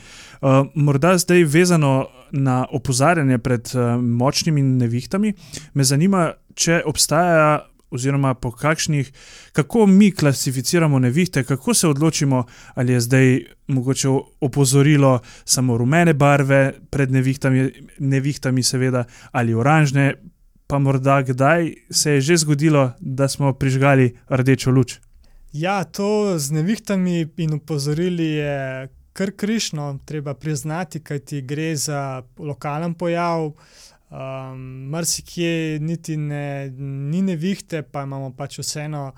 Uh, 0.42 0.68
morda 0.76 1.18
zdaj 1.18 1.44
vezano 1.44 2.08
na 2.32 2.66
opozarjanje 2.72 3.38
pred 3.38 3.72
uh, 3.76 4.02
močnimi 4.02 4.62
nevihtami, 4.62 5.34
me 5.74 5.84
zanima, 5.84 6.32
če 6.54 6.82
obstaja 6.86 7.66
oziroma 7.92 8.34
po 8.34 8.52
kakšnih, 8.52 9.12
kako 9.52 9.86
mi 9.86 10.12
klasificiramo 10.12 11.00
nevihte, 11.00 11.44
kako 11.44 11.74
se 11.74 11.88
odločimo, 11.88 12.46
ali 12.74 12.94
je 12.94 13.00
zdaj 13.00 13.40
mogoče 13.68 14.08
opozorilo 14.42 15.20
samo 15.46 15.78
rumene 15.78 16.14
barve 16.14 16.74
pred 16.90 17.12
nevihtami, 17.12 17.72
nevihtami 18.00 18.64
seveda, 18.64 19.06
ali 19.32 19.54
oranžne, 19.54 20.14
pa 20.68 20.80
morda 20.80 21.22
kdaj 21.22 21.74
se 21.90 22.12
je 22.12 22.22
že 22.22 22.38
zgodilo, 22.38 22.92
da 23.00 23.28
smo 23.28 23.54
prižgali 23.54 24.18
rdečo 24.30 24.72
luč. 24.72 25.00
Ja, 25.54 25.84
to 25.84 26.40
z 26.40 26.52
nevihtami 26.52 27.28
in 27.38 27.54
opozorili 27.54 28.26
je 28.26 28.90
kar 29.14 29.32
krišno, 29.32 30.00
treba 30.06 30.34
priznati, 30.34 31.00
kaj 31.00 31.20
ti 31.20 31.42
gre 31.42 31.76
za 31.76 32.24
lokalen 32.38 32.94
pojav. 32.94 33.52
Um, 34.16 34.60
Mrzikje 34.90 35.80
niti 35.80 36.18
ne, 36.18 36.70
ni 36.80 37.22
nevihte, 37.22 37.82
pa 37.84 38.04
imamo 38.04 38.30
pač 38.32 38.60
vseeno 38.62 39.10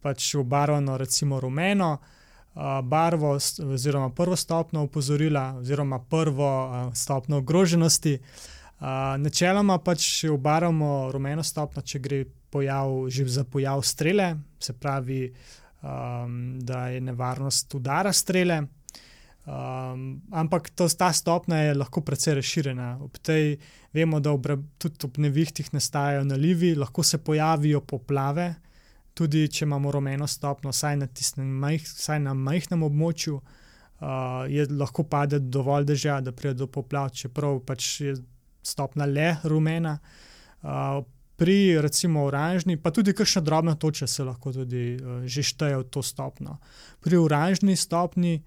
pač 0.00 0.34
obarvano, 0.34 0.96
recimo 0.96 1.40
rumeno 1.40 1.90
uh, 1.98 2.80
barvo, 2.82 3.34
oziroma 3.74 4.08
prvo 4.10 4.36
stopno 4.36 4.82
opozorila, 4.82 5.58
oziroma 5.60 5.98
prvo 5.98 6.48
uh, 6.64 6.94
stopno 6.94 7.42
ogroženosti. 7.42 8.18
Uh, 8.80 8.86
načeloma 9.18 9.78
pač 9.78 10.24
obarvamo 10.24 11.10
rumeno 11.12 11.42
stopno, 11.42 11.82
če 11.82 11.98
gre 11.98 12.24
pojav, 12.50 13.10
že 13.12 13.28
za 13.28 13.44
pojav 13.44 13.82
strele, 13.84 14.36
se 14.58 14.72
pravi, 14.72 15.26
um, 15.82 16.58
da 16.60 16.88
je 16.88 17.00
nevarnost 17.00 17.74
udara 17.74 18.12
strele. 18.12 18.62
Um, 19.42 20.22
ampak 20.30 20.70
to, 20.70 20.86
ta 20.88 21.12
stopnja 21.12 21.56
je 21.56 21.74
lahko 21.74 22.00
precej 22.00 22.36
razširjena. 22.38 22.98
Ob 23.02 23.18
tej 23.18 23.56
vemo, 23.92 24.20
da 24.22 24.30
ob, 24.30 24.46
tudi 24.78 25.02
ob 25.02 25.18
nevihtih 25.18 25.72
nastajajo 25.74 26.22
nalivi, 26.24 26.76
lahko 26.78 27.02
se 27.02 27.18
pojavijo 27.18 27.80
poplave, 27.80 28.54
tudi 29.18 29.48
če 29.50 29.64
imamo 29.66 29.90
rumeno 29.90 30.28
stopno, 30.30 30.70
vsaj 30.70 30.96
na, 30.96 31.08
majh, 31.42 31.82
vsaj 31.82 32.22
na 32.22 32.36
majhnem 32.38 32.86
območju, 32.86 33.40
uh, 33.40 34.06
je 34.46 34.68
lahko 34.70 35.08
pade 35.10 35.42
dovolj 35.42 35.90
dežja, 35.90 36.20
da 36.22 36.30
pride 36.30 36.60
do 36.62 36.70
poplav, 36.70 37.10
čeprav 37.10 37.58
pač 37.66 37.90
je 38.00 38.14
stopna 38.62 39.10
le 39.10 39.34
rumena. 39.42 39.98
Uh, 40.62 41.02
pri 41.34 41.80
recimo 41.82 42.28
oranžni, 42.28 42.78
pa 42.78 42.94
tudi 42.94 43.10
kakšna 43.10 43.42
drobna 43.42 43.74
točka 43.74 44.06
se 44.06 44.22
lahko 44.22 44.54
tudi 44.54 44.94
uh, 44.94 45.26
že 45.26 45.42
šteje 45.42 45.82
v 45.82 45.88
to 45.90 45.98
stopno. 46.06 46.60
Pri 47.02 47.18
oranžni 47.18 47.74
stopni. 47.74 48.38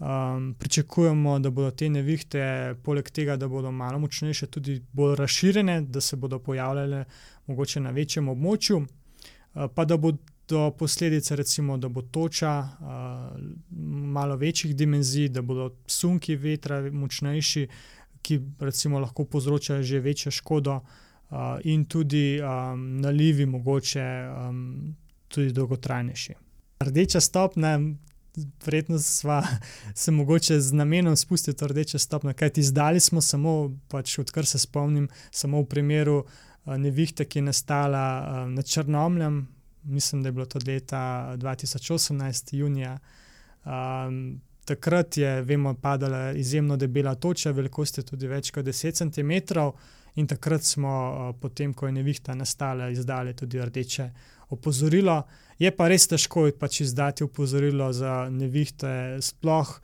Um, 0.00 0.54
pričakujemo, 0.58 1.38
da 1.38 1.50
bodo 1.50 1.70
te 1.70 1.88
nevihte, 1.92 2.74
poleg 2.82 3.10
tega, 3.10 3.34
da 3.36 3.48
bodo 3.48 3.68
malo 3.70 3.98
močnejše, 4.00 4.46
tudi 4.46 4.78
bolj 4.92 5.16
razširjene, 5.16 5.80
da 5.80 6.00
se 6.00 6.16
bodo 6.16 6.38
pojavljale 6.38 7.04
mogoče 7.46 7.80
na 7.80 7.90
večjem 7.90 8.28
območju, 8.32 8.78
uh, 8.80 9.66
pa 9.74 9.84
da 9.84 9.98
bodo 10.00 10.70
posledice, 10.78 11.36
recimo, 11.36 11.76
da 11.76 11.88
bo 11.88 12.02
toča 12.02 12.54
uh, 12.64 13.36
malo 14.16 14.36
večjih 14.36 14.76
dimenzij, 14.76 15.28
da 15.28 15.42
bodo 15.42 15.74
sunki 15.86 16.36
vetra 16.36 16.80
močnejši, 16.92 17.68
ki 18.22 18.40
recimo 18.60 18.98
lahko 18.98 19.24
povzročajo 19.24 19.82
že 19.82 20.00
večjo 20.00 20.32
škodo, 20.32 20.80
uh, 20.80 21.38
in 21.64 21.84
tudi 21.84 22.40
um, 22.40 23.00
nalivi, 23.00 23.46
mogoče 23.46 24.06
um, 24.48 24.96
tudi 25.28 25.52
dolgotrajnejši. 25.52 26.34
Rdeča 26.88 27.20
stopnja, 27.20 27.78
Verjetno 28.64 28.98
smo 28.98 29.42
se 29.94 30.10
mogoče 30.10 30.60
z 30.60 30.72
namenom 30.72 31.16
spustili 31.16 31.56
v 31.60 31.66
rdeče 31.66 31.98
stopnje, 31.98 32.34
kajti 32.34 32.60
izdali 32.60 33.00
smo 33.00 33.20
samo, 33.20 33.70
pač 33.88 34.18
odkar 34.18 34.46
se 34.46 34.58
spomnim, 34.58 35.08
samo 35.30 35.62
v 35.62 35.66
primeru 35.66 36.18
uh, 36.18 36.76
nevihte, 36.76 37.24
ki 37.24 37.38
je 37.38 37.42
nastala 37.42 38.04
uh, 38.20 38.50
na 38.50 38.62
Črnomljem, 38.62 39.48
mislim, 39.82 40.22
da 40.22 40.28
je 40.28 40.32
bilo 40.32 40.46
to 40.46 40.58
leta 40.66 41.34
2018, 41.36 42.54
junija. 42.56 42.98
Um, 43.64 44.40
takrat 44.70 45.16
je, 45.16 45.42
vemo, 45.42 45.74
padala 45.74 46.30
izjemno 46.32 46.76
debela 46.76 47.14
toča, 47.14 47.50
velikost 47.50 47.98
je 47.98 48.04
tudi 48.06 48.28
več 48.30 48.52
kot 48.54 48.64
10 48.64 49.00
cm, 49.02 49.32
in 50.14 50.26
takrat 50.30 50.62
smo, 50.62 50.92
uh, 51.10 51.32
potem 51.40 51.74
ko 51.74 51.88
je 51.88 51.96
nevihta 51.96 52.34
nastala, 52.38 52.90
izdali 52.94 53.34
tudi 53.34 53.58
rdeče 53.58 54.10
opozorilo. 54.54 55.22
Je 55.58 55.70
pa 55.74 55.88
res 55.90 56.06
težko 56.10 56.46
pač 56.58 56.80
izdati 56.86 57.26
opozorilo 57.26 57.90
za 57.92 58.28
nevihte, 58.30 59.18
sploh, 59.22 59.74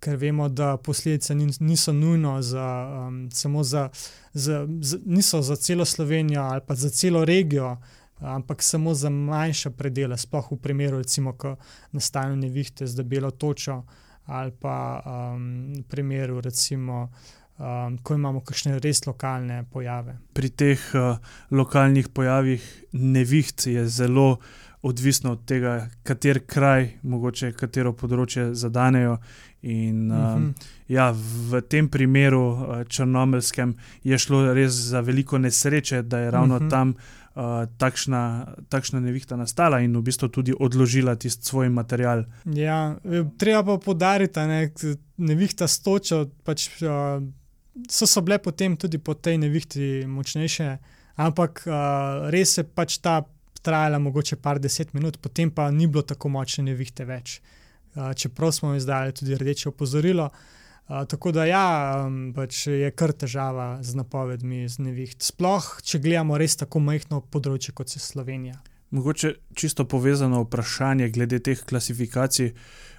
ker 0.00 0.20
vemo, 0.20 0.48
da 0.52 0.76
posledice 0.76 1.34
niso 1.34 1.92
nujno 1.96 2.36
za, 2.42 2.68
um, 3.08 3.20
samo 3.32 3.64
za, 3.64 3.88
za, 4.32 4.66
za, 4.80 4.98
niso 5.04 5.42
za 5.42 5.56
celo 5.56 5.84
Slovenijo 5.84 6.42
ali 6.44 6.60
pa 6.66 6.74
za 6.74 6.90
celo 6.90 7.24
regijo, 7.24 7.78
ampak 8.20 8.62
samo 8.62 8.94
za 8.94 9.10
manjše 9.10 9.70
predele, 9.70 10.18
sploh 10.18 10.52
v 10.52 10.56
primeru, 10.60 10.98
recimo, 11.00 11.32
ko 11.32 11.56
nastanejo 11.92 12.36
nevihte 12.36 12.86
z 12.86 13.00
debelo 13.00 13.30
točo 13.30 13.84
ali 14.26 14.52
pa 14.60 15.02
um, 15.06 15.74
primeru, 15.88 16.40
recimo. 16.40 17.10
Um, 17.56 17.94
ko 18.04 18.14
imamo 18.14 18.42
kakšne 18.44 18.74
res 18.84 19.06
lokalne 19.06 19.62
pojave. 19.72 20.18
Pri 20.36 20.50
teh 20.52 20.82
uh, 20.92 21.16
lokalnih 21.50 22.10
pojavih 22.12 22.60
neviht 22.92 23.64
je 23.66 23.86
zelo 23.88 24.36
odvisno 24.82 25.32
od 25.32 25.46
tega, 25.48 25.88
kater 26.02 26.42
kraj, 26.46 26.90
mogoče 27.02 27.54
katero 27.56 27.94
področje 27.96 28.50
zadanejo. 28.54 29.16
In, 29.62 30.10
uh, 30.12 30.18
uh 30.18 30.42
-huh. 30.42 30.66
ja, 30.88 31.10
v 31.50 31.60
tem 31.60 31.88
primeru, 31.88 32.42
uh, 32.50 32.84
črnomelskem, 32.84 33.74
je 34.04 34.18
šlo 34.18 34.52
res 34.54 34.72
za 34.72 35.00
veliko 35.00 35.38
nesreče, 35.38 36.02
da 36.02 36.18
je 36.18 36.30
ravno 36.30 36.54
uh 36.54 36.60
mhm. 36.60 36.66
-huh. 36.66 36.70
tam 36.70 36.94
uh, 37.36 37.68
takšna, 37.78 38.22
takšna 38.68 39.00
nevihta 39.04 39.36
nastala 39.36 39.80
in 39.84 39.94
v 39.96 40.02
bistvu 40.08 40.28
tudi 40.32 40.56
odložila 40.56 41.16
tisti 41.16 41.44
svoj 41.44 41.68
material. 41.68 42.24
Ja, 42.44 42.96
treba 43.38 43.62
pa 43.62 43.78
podariti, 43.84 44.34
da 44.34 44.46
ne, 44.46 44.72
nevihta 45.16 45.68
stoča. 45.68 46.24
Pač, 46.44 46.68
uh, 46.82 47.20
so, 47.88 48.08
so 48.08 48.24
bile 48.24 48.40
potem 48.42 48.76
tudi 48.76 48.98
po 48.98 49.14
tej 49.14 49.38
nevihti 49.44 50.08
močnejše, 50.08 50.76
ampak 51.20 51.64
uh, 51.68 52.26
res 52.32 52.58
je 52.58 52.64
pač 52.64 52.98
ta 53.04 53.20
trajala 53.62 53.98
mogoče 53.98 54.38
par 54.40 54.60
deset 54.62 54.94
minut, 54.94 55.18
potem 55.18 55.50
pa 55.50 55.70
ni 55.70 55.86
bilo 55.90 56.06
tako 56.06 56.30
močne 56.32 56.70
nevihte 56.70 57.04
več. 57.04 57.40
Uh, 57.96 58.12
čeprav 58.16 58.52
smo 58.52 58.74
izdali 58.76 59.12
tudi 59.12 59.36
rdeče 59.36 59.68
opozorilo. 59.68 60.30
Uh, 60.32 60.56
tako 60.86 61.32
da 61.32 61.44
ja, 61.44 61.66
um, 62.06 62.30
pač 62.34 62.66
je 62.70 62.90
kar 62.94 63.10
težava 63.12 63.82
z 63.82 63.98
napovedmi 63.98 64.68
z 64.70 64.86
neviht. 64.86 65.18
Sploh, 65.26 65.80
če 65.82 65.98
gledamo 65.98 66.38
res 66.38 66.54
tako 66.60 66.82
majhno 66.84 67.24
področje 67.26 67.74
kot 67.74 67.90
je 67.90 68.02
Slovenija. 68.02 68.54
Mogoče 68.94 69.32
čisto 69.58 69.84
povezano 69.84 70.44
vprašanje 70.44 71.08
glede 71.10 71.40
teh 71.42 71.58
klasifikacij. 71.66 72.52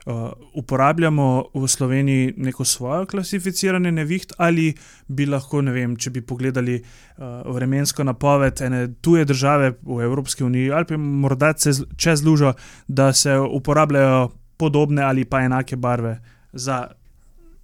Uh, 0.07 0.31
uporabljamo 0.55 1.51
v 1.53 1.67
Sloveniji 1.67 2.33
neko 2.37 2.63
svojo 2.65 3.05
klasificiranje 3.05 3.91
neviht, 3.91 4.33
ali 4.37 4.69
bi 5.07 5.25
lahko, 5.27 5.59
ne 5.61 5.73
vem, 5.75 5.95
če 5.99 6.11
bi 6.15 6.21
pogledali 6.23 6.77
uh, 6.79 7.47
vremensko 7.55 8.03
napoved 8.07 8.61
ene 8.63 8.85
tuje 9.03 9.25
države 9.27 9.73
v 9.81 9.99
Evropski 10.07 10.43
uniji, 10.47 10.71
ali 10.71 10.87
pa 10.87 10.99
morda 10.99 11.51
čez 11.55 12.23
lužo, 12.23 12.53
da 12.87 13.11
se 13.13 13.35
uporabljajo 13.39 14.29
podobne 14.57 15.03
ali 15.03 15.25
pa 15.25 15.43
enake 15.43 15.75
barve 15.75 16.19
za 16.53 16.87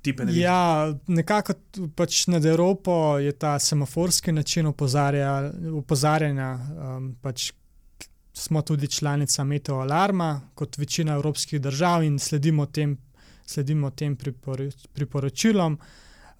tipe 0.03 0.25
neviht. 0.25 0.43
Ja, 0.43 0.93
nekako 1.07 1.55
pač 1.95 2.27
nad 2.27 2.45
Evropo 2.45 3.17
je 3.17 3.31
ta 3.31 3.57
semaforski 3.59 4.31
način 4.31 4.67
opozarjanja. 4.67 6.51
Um, 6.53 7.15
pač 7.21 7.51
smo 8.33 8.61
tudi 8.61 8.87
članica 8.87 9.43
Meteo 9.43 9.79
Alarma, 9.79 10.41
kot 10.55 10.77
večina 10.77 11.13
evropskih 11.13 11.61
držav, 11.61 12.03
in 12.03 12.19
sledimo 12.19 12.65
tem, 12.65 12.97
sledimo 13.45 13.89
tem 13.89 14.17
priporočilom. 14.93 15.77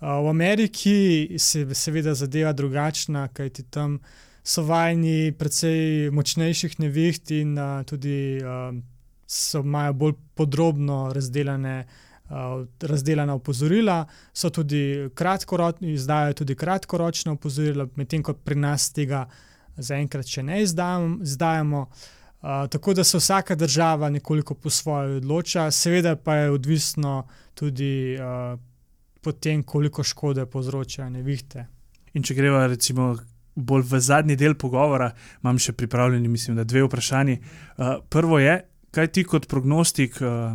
V 0.04 0.30
Ameriki 0.30 1.30
se 1.40 1.66
seveda 1.76 2.16
zadeva 2.16 2.54
drugačna, 2.54 3.28
kajti 3.28 3.64
tam 3.64 4.00
so 4.44 4.66
vajeni 4.68 5.32
precej 5.40 6.10
močnejših 6.12 6.80
neviht 6.80 7.32
in 7.32 7.56
tudi 7.88 8.42
so 9.28 9.62
imajo 9.64 9.94
bolj 9.94 10.14
podrobno 10.36 11.14
razdeljene. 11.16 11.86
Razdeljena 12.82 13.36
opozorila, 13.36 14.06
so 14.34 14.50
tudi 14.50 15.10
kratkoročna, 15.16 15.88
izdajajo 15.94 16.34
tudi 16.34 16.56
kratkoročna 16.56 17.36
opozorila, 17.36 17.88
medtem 17.96 18.24
ko 18.24 18.34
pri 18.34 18.56
nas 18.56 18.88
tega 18.94 19.28
zaenkrat 19.78 20.30
še 20.30 20.44
ne 20.44 20.62
izdajamo. 20.64 21.88
Uh, 22.44 22.66
tako 22.70 22.94
da 22.94 23.04
se 23.04 23.18
vsaka 23.18 23.56
država 23.56 24.10
nekoliko 24.10 24.54
po 24.54 24.70
svoje 24.70 25.18
odloča, 25.18 25.72
seveda 25.72 26.16
pa 26.16 26.36
je 26.36 26.50
odvisno 26.52 27.28
tudi 27.54 28.18
uh, 28.20 28.60
potem, 29.22 29.64
koliko 29.64 30.04
škode 30.04 30.46
povzročajo 30.46 31.10
nevihte. 31.10 31.66
In 32.14 32.24
če 32.24 32.36
greva 32.36 32.66
recimo 32.68 33.14
bolj 33.56 33.86
v 33.88 34.00
zadnji 34.02 34.36
del 34.36 34.58
pogovora, 34.60 35.12
imam 35.44 35.60
še 35.62 35.76
pripravljeni, 35.78 36.28
mislim, 36.28 36.58
da 36.58 36.66
dve 36.68 36.84
vprašanji. 36.84 37.38
Uh, 37.40 38.02
prvo 38.10 38.40
je, 38.42 38.58
kaj 38.92 39.08
ti 39.16 39.24
kot 39.24 39.48
prognostik, 39.48 40.20
uh, 40.22 40.52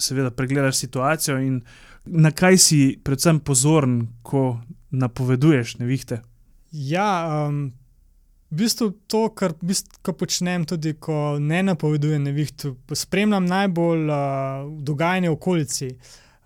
seveda, 0.00 0.30
pregledaš 0.30 0.76
situacijo 0.76 1.38
in 1.38 1.60
na 2.04 2.30
kaj 2.30 2.58
si 2.58 2.80
predvsem 3.04 3.40
pozoren, 3.40 4.06
ko 4.22 4.60
napoveduješ 4.90 5.78
nevihte? 5.78 6.22
Ja, 6.70 7.46
um, 7.48 7.70
V 8.50 8.56
bistvu 8.58 8.90
to, 9.06 9.28
kar, 9.30 9.52
kar 10.02 10.14
počnem, 10.18 10.64
tudi 10.66 10.96
ko 10.98 11.38
ne 11.38 11.60
napovedujem 11.62 12.24
nevihto, 12.26 12.72
spremljam 12.98 13.46
najbolj 13.46 14.10
uh, 14.10 14.16
dogajanje 14.82 15.30
v 15.30 15.36
okolici. 15.36 15.90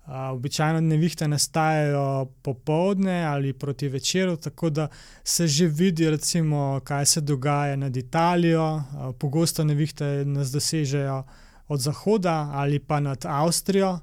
Uh, 0.05 0.13
običajno 0.35 0.83
nevihte 0.85 1.25
nastajajo 1.27 2.27
popovdne 2.45 3.23
ali 3.25 3.53
proti 3.53 3.87
večeru, 3.89 4.35
tako 4.37 4.69
da 4.69 4.87
se 5.23 5.47
že 5.47 5.67
vidi, 5.67 6.09
recimo, 6.09 6.79
kaj 6.83 7.05
se 7.05 7.21
dogaja 7.21 7.75
nad 7.75 7.97
Italijo. 7.97 8.75
Uh, 8.75 9.15
pogosto 9.17 9.63
nevihte 9.63 10.05
nas 10.25 10.51
dosežejo 10.51 11.23
od 11.67 11.79
zahoda 11.79 12.49
ali 12.53 12.79
pa 12.79 12.99
nad 12.99 13.25
Avstrijo, 13.25 13.99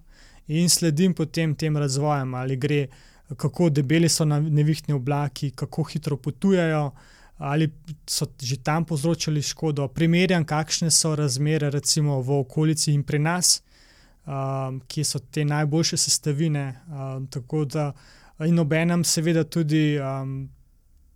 in 0.47 0.69
sledim 0.69 1.15
potem 1.15 1.55
tem 1.55 1.77
razvojem, 1.77 2.35
ali 2.35 2.57
gre, 2.57 2.87
kako 3.37 3.71
debeli 3.71 4.09
so 4.09 4.25
nevihtni 4.25 4.95
oblaki, 4.95 5.51
kako 5.51 5.83
hitro 5.83 6.17
potujejo 6.17 6.91
ali 7.43 7.71
so 8.07 8.27
že 8.43 8.57
tam 8.63 8.85
povzročili 8.85 9.43
škodo. 9.43 9.89
Primerjam, 9.89 10.45
kakšne 10.45 10.91
so 10.91 11.17
razmere 11.17 11.71
recimo 11.71 12.21
v 12.23 12.39
okolici 12.39 12.93
in 12.95 13.03
pri 13.03 13.19
nas, 13.19 13.63
um, 14.27 14.81
kje 14.87 15.05
so 15.05 15.19
te 15.19 15.45
najboljše 15.45 15.97
sestavine. 15.97 16.81
Um, 16.87 17.29
da, 17.67 17.93
in 18.47 18.59
obenem, 18.59 19.05
seveda, 19.05 19.45
tudi 19.45 19.99
um, 19.99 20.51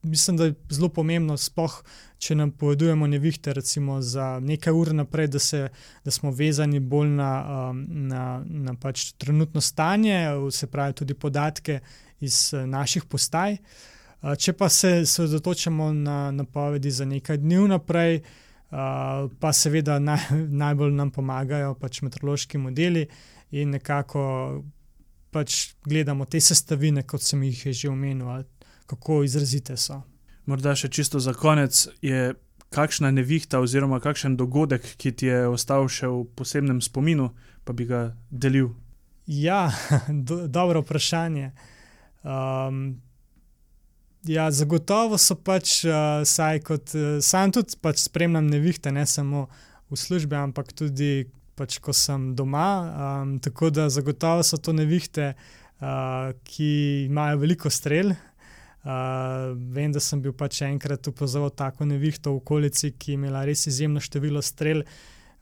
mislim, 0.06 0.36
da 0.36 0.44
je 0.48 0.54
zelo 0.70 0.88
pomembno, 0.88 1.36
spoh, 1.36 1.74
če 2.18 2.34
nam 2.38 2.50
povedujemo 2.50 3.06
nevihte, 3.06 3.52
recimo 3.52 4.00
za 4.02 4.38
nekaj 4.40 4.72
ur 4.72 4.94
naprej, 4.94 5.28
da, 5.34 5.42
se, 5.42 5.68
da 6.04 6.10
smo 6.10 6.30
vezani 6.30 6.80
bolj 6.80 7.10
na, 7.18 7.32
um, 7.70 7.84
na, 8.08 8.24
na 8.46 8.74
pač 8.80 9.12
trenutno 9.18 9.60
stanje, 9.60 10.18
se 10.50 10.66
pravi, 10.66 10.96
tudi 11.02 11.14
podatke 11.14 11.80
iz 12.20 12.50
uh, 12.54 12.64
naših 12.64 13.04
postaj. 13.04 13.58
Če 14.38 14.52
pa 14.56 14.68
se 14.68 15.02
osredotočamo 15.04 15.92
na 15.92 16.30
napovedi 16.30 16.90
za 16.90 17.04
nekaj 17.04 17.36
dni 17.38 17.68
naprej, 17.68 18.22
pa 19.40 19.52
seveda 19.52 19.98
naj, 19.98 20.30
najbolj 20.62 20.94
nam 20.96 21.10
pomagajo 21.10 21.74
pač 21.78 22.02
meteorološki 22.02 22.58
modeli 22.58 23.06
in 23.54 23.70
nekako 23.76 24.24
pač 25.30 25.76
gledamo 25.84 26.24
te 26.24 26.40
sestavine, 26.40 27.04
kot 27.06 27.22
sem 27.22 27.42
jih 27.46 27.66
že 27.70 27.90
omenil, 27.90 28.44
kako 28.86 29.22
izrazite 29.24 29.76
so. 29.76 30.00
Morda 30.46 30.76
še 30.78 30.88
čisto 30.88 31.20
za 31.20 31.34
konec 31.34 31.88
je. 32.02 32.34
Kakšna 32.66 33.12
nevihta, 33.14 33.60
oziroma 33.62 34.00
kakšen 34.02 34.34
dogodek, 34.36 34.82
ki 34.98 35.12
ti 35.14 35.28
je 35.30 35.44
ostal 35.46 35.86
še 35.86 36.08
v 36.10 36.24
posebnem 36.36 36.80
spominu, 36.82 37.28
pa 37.62 37.70
bi 37.72 37.86
ga 37.86 38.00
delil? 38.26 38.72
Ja, 39.30 39.70
do, 40.28 40.48
dobro 40.50 40.82
vprašanje. 40.82 41.52
Um, 42.26 42.98
Ja, 44.26 44.48
zagotovo 44.50 45.14
so 45.22 45.36
pač, 45.38 45.84
uh, 45.86 46.24
saj 46.26 46.58
kot 46.66 46.90
uh, 46.98 47.18
sam 47.22 47.52
tudi 47.54 47.78
pač 47.78 48.00
spremljam 48.08 48.48
nevihte, 48.50 48.90
ne 48.90 49.04
samo 49.06 49.44
v 49.86 49.98
službi, 50.02 50.34
ampak 50.34 50.72
tudi 50.74 51.28
pač, 51.54 51.78
ko 51.78 51.94
sem 51.94 52.32
doma. 52.34 52.66
Um, 52.82 53.36
tako 53.38 53.70
da 53.70 53.86
zagotovo 53.86 54.42
so 54.42 54.58
to 54.58 54.74
nevihte, 54.74 55.36
uh, 55.78 56.34
ki 56.42 56.72
imajo 57.06 57.38
veliko 57.44 57.70
strelj. 57.70 58.16
Uh, 58.16 58.35
vem, 59.74 59.90
da 59.92 60.00
sem 60.00 60.20
bil 60.22 60.34
pač 60.36 60.60
enkrat 60.62 61.08
upozoril 61.10 61.50
tako 61.50 61.86
nevihto 61.88 62.36
v 62.36 62.42
okolici, 62.42 62.92
ki 62.94 63.12
je 63.12 63.18
imela 63.18 63.44
res 63.46 63.66
izjemno 63.66 64.00
število 64.00 64.42
strelj. 64.42 64.84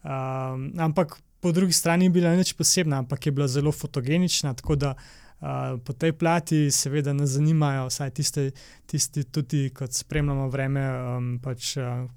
Um, 0.04 0.70
ampak 0.80 1.18
po 1.44 1.52
drugi 1.52 1.72
strani 1.76 2.08
ni 2.08 2.14
bila 2.14 2.32
nič 2.36 2.54
posebna, 2.56 3.02
ampak 3.04 3.26
je 3.26 3.32
bila 3.32 3.48
zelo 3.48 3.72
fotogenična. 3.72 4.54
Tako 4.54 4.76
da 4.76 4.94
uh, 4.94 5.76
po 5.84 5.92
tej 5.92 6.12
plati, 6.12 6.70
seveda, 6.70 7.12
nas 7.12 7.36
zanimajo, 7.36 7.86
vsaj 7.92 8.10
tiste, 8.10 8.50
tisti, 8.86 9.24
tudi 9.24 9.68
kot 9.76 9.92
spremljamo 9.92 10.48
vreme, 10.48 10.84
um, 10.88 11.30
pač 11.42 11.76
uh, 11.76 12.08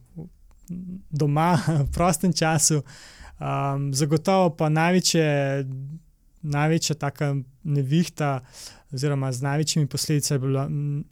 doma, 1.12 1.58
v 1.86 1.92
prostem 1.92 2.34
času. 2.34 2.82
Um, 3.38 3.92
zagotovo 3.94 4.56
pa 4.56 4.70
največje, 4.70 5.28
največja 6.48 6.96
taka 6.96 7.36
nevihta, 7.64 8.42
oziroma 8.94 9.32
z 9.32 9.44
največjimi 9.44 9.88
posledicami, 9.88 10.40
bila, 10.40 10.70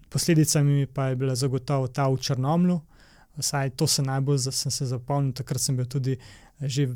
posledicami 0.09 0.87
pa 0.87 1.11
je 1.11 1.15
bila 1.15 1.35
zagotovo 1.35 1.87
ta 1.87 2.07
v 2.07 2.17
Črnomlu. 2.17 2.79
Vsaj 3.35 3.75
to 3.75 3.87
se 3.87 4.01
najbolj 4.01 4.47
sem 4.51 4.71
se 4.71 4.85
zapomnil, 4.85 5.33
takrat 5.35 5.61
sem 5.61 5.75
bil 5.75 5.85
tudi 5.85 6.17
že 6.61 6.87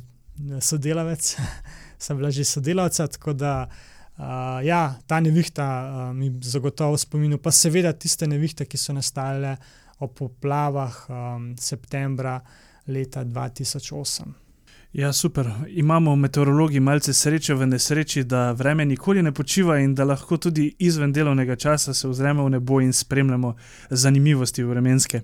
sodelavec, 0.61 1.35
sem 2.03 2.17
bila 2.17 2.31
že 2.31 2.45
sodelavca, 2.47 3.07
uh, 3.07 4.63
ja, 4.63 4.95
ta 5.07 5.19
nevihta 5.19 5.67
uh, 5.67 6.15
mi 6.15 6.31
zagotovo 6.41 6.97
spominja, 6.97 7.37
pa 7.37 7.51
seveda 7.51 7.93
tiste 7.93 8.27
nevihte, 8.27 8.65
ki 8.65 8.77
so 8.77 8.95
nastale 8.95 9.57
ob 9.99 10.15
poplavah 10.15 10.95
um, 11.09 11.55
septembra 11.59 12.39
leta 12.87 13.23
2008. 13.23 14.48
Ja, 14.93 15.13
super. 15.13 15.49
Imamo 15.67 16.15
meteorologi 16.15 16.79
malce 16.79 17.13
sreče 17.13 17.53
v 17.53 17.65
nesreči, 17.67 18.23
da 18.23 18.51
vreme 18.51 18.85
nikoli 18.85 19.21
ne 19.23 19.31
počiva 19.31 19.77
in 19.79 19.95
da 19.95 20.03
lahko 20.03 20.37
tudi 20.37 20.75
izven 20.79 21.13
delovnega 21.13 21.55
časa 21.55 21.93
se 21.93 22.07
ozremo 22.07 22.45
v 22.45 22.49
nebo 22.49 22.81
in 22.81 22.93
spremljamo 22.93 23.55
zanimivosti 23.89 24.63
vremenske. 24.63 25.21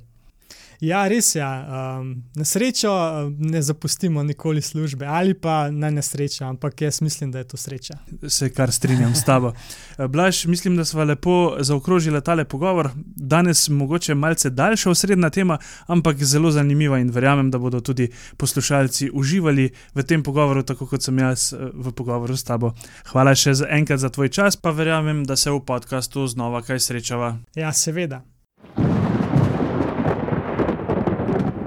Ja, 0.79 1.07
res 1.07 1.35
je. 1.35 1.39
Ja. 1.39 1.97
Um, 1.99 2.23
na 2.35 2.45
srečo 2.45 2.91
ne 3.39 3.61
zapustimo 3.61 4.23
nikoli 4.23 4.61
službe, 4.61 5.05
ali 5.05 5.33
pa 5.33 5.71
na 5.71 5.89
nesrečo, 5.89 6.45
ampak 6.45 6.81
jaz 6.81 7.01
mislim, 7.01 7.31
da 7.31 7.39
je 7.39 7.47
to 7.47 7.57
sreča. 7.57 7.97
Se 8.27 8.49
kar 8.49 8.71
strinjam 8.71 9.15
s 9.15 9.23
tabo. 9.23 9.53
Blaž, 10.13 10.45
mislim, 10.45 10.77
da 10.77 10.85
smo 10.85 11.03
lepo 11.03 11.55
zaokrožili 11.59 12.21
tale 12.21 12.45
pogovor. 12.45 12.89
Danes 13.15 13.69
mogoče 13.69 14.15
malce 14.15 14.49
daljša 14.49 14.89
osrednja 14.89 15.29
tema, 15.29 15.57
ampak 15.87 16.23
zelo 16.23 16.51
zanimiva 16.51 16.99
in 16.99 17.09
verjamem, 17.09 17.51
da 17.51 17.57
bodo 17.57 17.79
tudi 17.79 18.09
poslušalci 18.37 19.09
uživali 19.13 19.69
v 19.95 20.03
tem 20.03 20.23
pogovoru, 20.23 20.63
tako 20.63 20.87
kot 20.87 21.03
sem 21.03 21.19
jaz 21.19 21.53
v 21.73 21.91
pogovoru 21.91 22.37
s 22.37 22.43
tabo. 22.43 22.73
Hvala 23.11 23.35
še 23.35 23.55
enkrat 23.69 23.99
za 23.99 24.09
tvoj 24.09 24.29
čas, 24.29 24.55
pa 24.55 24.71
verjamem, 24.71 25.23
da 25.25 25.35
se 25.35 25.51
v 25.51 25.59
podkastu 25.65 26.27
znova 26.27 26.61
kaj 26.61 26.79
srečava. 26.79 27.37
Ja, 27.55 27.73
seveda. 27.73 28.23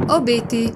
Obeti. 0.09 0.71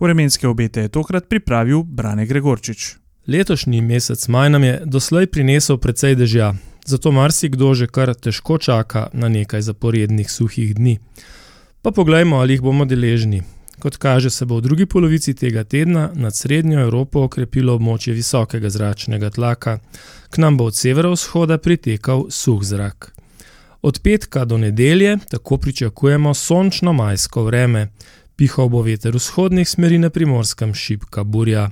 Vremenske 0.00 0.48
obete 0.48 0.80
je 0.80 0.88
tokrat 0.88 1.28
pripravil 1.28 1.82
Brane 1.82 2.26
Gregorčič. 2.26 2.96
Letošnji 3.26 3.80
mesec 3.80 4.28
maj 4.28 4.50
nam 4.50 4.64
je 4.64 4.82
doslej 4.84 5.26
prinesel 5.26 5.78
precej 5.78 6.14
dežja, 6.14 6.54
zato 6.86 7.12
marsikdo 7.12 7.74
že 7.74 7.86
kar 7.86 8.14
težko 8.14 8.58
čaka 8.58 9.08
na 9.12 9.28
nekaj 9.28 9.62
zaporednih 9.62 10.30
suhih 10.30 10.74
dni. 10.74 10.98
Pa 11.82 11.90
poglejmo, 11.90 12.36
ali 12.36 12.52
jih 12.52 12.62
bomo 12.62 12.84
deležni. 12.84 13.42
Kot 13.80 13.96
kaže, 13.96 14.30
se 14.30 14.44
bo 14.44 14.58
v 14.58 14.62
drugi 14.62 14.86
polovici 14.86 15.34
tega 15.34 15.64
tedna 15.64 16.10
nad 16.14 16.36
srednjo 16.36 16.80
Evropo 16.80 17.22
okrepilo 17.24 17.74
območje 17.74 18.12
visokega 18.12 18.70
zračnega 18.70 19.30
tlaka, 19.30 19.78
k 20.30 20.38
nam 20.38 20.56
bo 20.56 20.64
od 20.64 20.76
severovzhoda 20.76 21.58
pritekal 21.58 22.26
suh 22.30 22.60
zrak. 22.62 23.17
Od 23.82 23.98
petka 24.02 24.44
do 24.44 24.58
nedelje 24.58 25.18
tako 25.30 25.56
pričakujemo 25.56 26.34
sončno 26.34 26.92
majsko 26.92 27.42
vreme, 27.42 27.88
pihal 28.36 28.68
bo 28.68 28.82
veter 28.82 29.14
vzhodnih 29.14 29.68
smeri 29.68 29.98
na 29.98 30.10
primorskem 30.10 30.74
šipka 30.74 31.24
burja. 31.24 31.70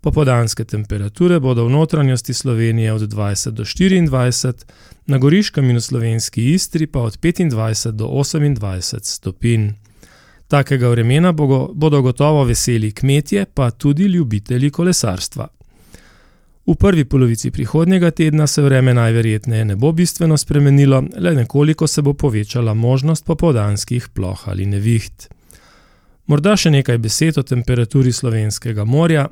Popodanske 0.00 0.64
temperature 0.64 1.40
bodo 1.40 1.64
v 1.64 1.70
notranjosti 1.70 2.34
Slovenije 2.34 2.92
od 2.92 3.00
20 3.00 3.50
do 3.50 3.64
24, 3.64 4.64
na 5.06 5.18
goriškem 5.18 5.70
in 5.70 5.76
v 5.76 5.80
slovenski 5.80 6.52
Istri 6.52 6.86
pa 6.86 7.00
od 7.00 7.18
25 7.18 7.90
do 7.90 8.06
28 8.06 9.00
stopinj. 9.02 9.70
Takega 10.48 10.88
vremena 10.88 11.32
bodo 11.32 12.02
gotovo 12.02 12.44
veseli 12.44 12.92
kmetje, 12.92 13.46
pa 13.54 13.70
tudi 13.70 14.04
ljubitelji 14.04 14.70
kolesarstva. 14.70 15.48
V 16.66 16.74
prvi 16.74 17.04
polovici 17.04 17.50
prihodnjega 17.50 18.10
tedna 18.10 18.46
se 18.46 18.62
vreme 18.62 18.94
najverjetneje 18.94 19.64
ne 19.64 19.76
bo 19.76 19.92
bistveno 19.92 20.36
spremenilo, 20.36 21.04
le 21.16 21.34
nekoliko 21.34 21.86
se 21.86 22.02
bo 22.02 22.14
povečala 22.14 22.74
možnost 22.74 23.24
popoldanskih 23.24 24.08
ploh 24.08 24.48
ali 24.48 24.66
neviht. 24.66 25.28
Morda 26.26 26.56
še 26.56 26.70
nekaj 26.70 26.98
besed 26.98 27.38
o 27.38 27.42
temperaturi 27.42 28.12
slovenskega 28.12 28.84
morja. 28.84 29.26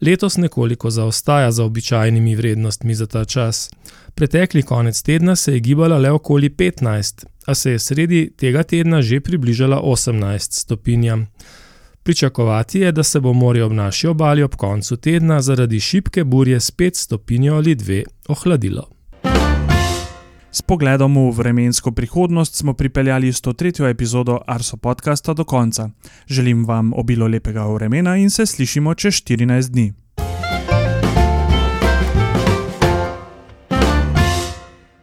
Letos 0.00 0.36
nekoliko 0.36 0.90
zaostaja 0.90 1.50
za 1.50 1.64
običajnimi 1.64 2.36
vrednostmi 2.36 2.94
za 2.94 3.06
ta 3.06 3.24
čas. 3.24 3.70
Pretekli 4.14 4.62
konec 4.62 5.02
tedna 5.02 5.36
se 5.36 5.52
je 5.52 5.60
gibala 5.60 5.98
le 5.98 6.10
okoli 6.10 6.50
15, 6.50 7.24
a 7.46 7.54
se 7.54 7.70
je 7.70 7.78
sredi 7.78 8.30
tega 8.36 8.62
tedna 8.62 9.02
že 9.02 9.20
približala 9.20 9.80
18 9.80 10.52
stopinjam. 10.52 11.26
Pričakovati 12.08 12.80
je, 12.80 12.92
da 12.92 13.02
se 13.02 13.20
bo 13.20 13.32
morje 13.32 13.64
ob 13.64 13.72
naši 13.72 14.06
obali 14.06 14.42
ob 14.42 14.54
koncu 14.54 14.96
tedna 14.96 15.42
zaradi 15.42 15.80
šibke 15.80 16.24
burje 16.24 16.60
spet 16.60 16.96
stopinjo 16.96 17.54
ali 17.54 17.74
dve 17.74 18.02
ohladilo. 18.28 18.88
S 20.50 20.62
pogledom 20.62 21.16
v 21.16 21.30
vremensko 21.36 21.92
prihodnost 21.92 22.54
smo 22.54 22.72
pripeljali 22.72 23.32
103. 23.32 23.90
epizodo 23.90 24.38
Arso 24.46 24.76
podcasta 24.76 25.34
do 25.34 25.44
konca. 25.44 25.90
Želim 26.26 26.64
vam 26.64 26.92
obilo 26.92 27.26
lepega 27.26 27.66
vremena 27.66 28.16
in 28.16 28.30
se 28.30 28.46
slišimo 28.46 28.94
čez 28.94 29.14
14 29.14 29.70
dni. 29.70 29.92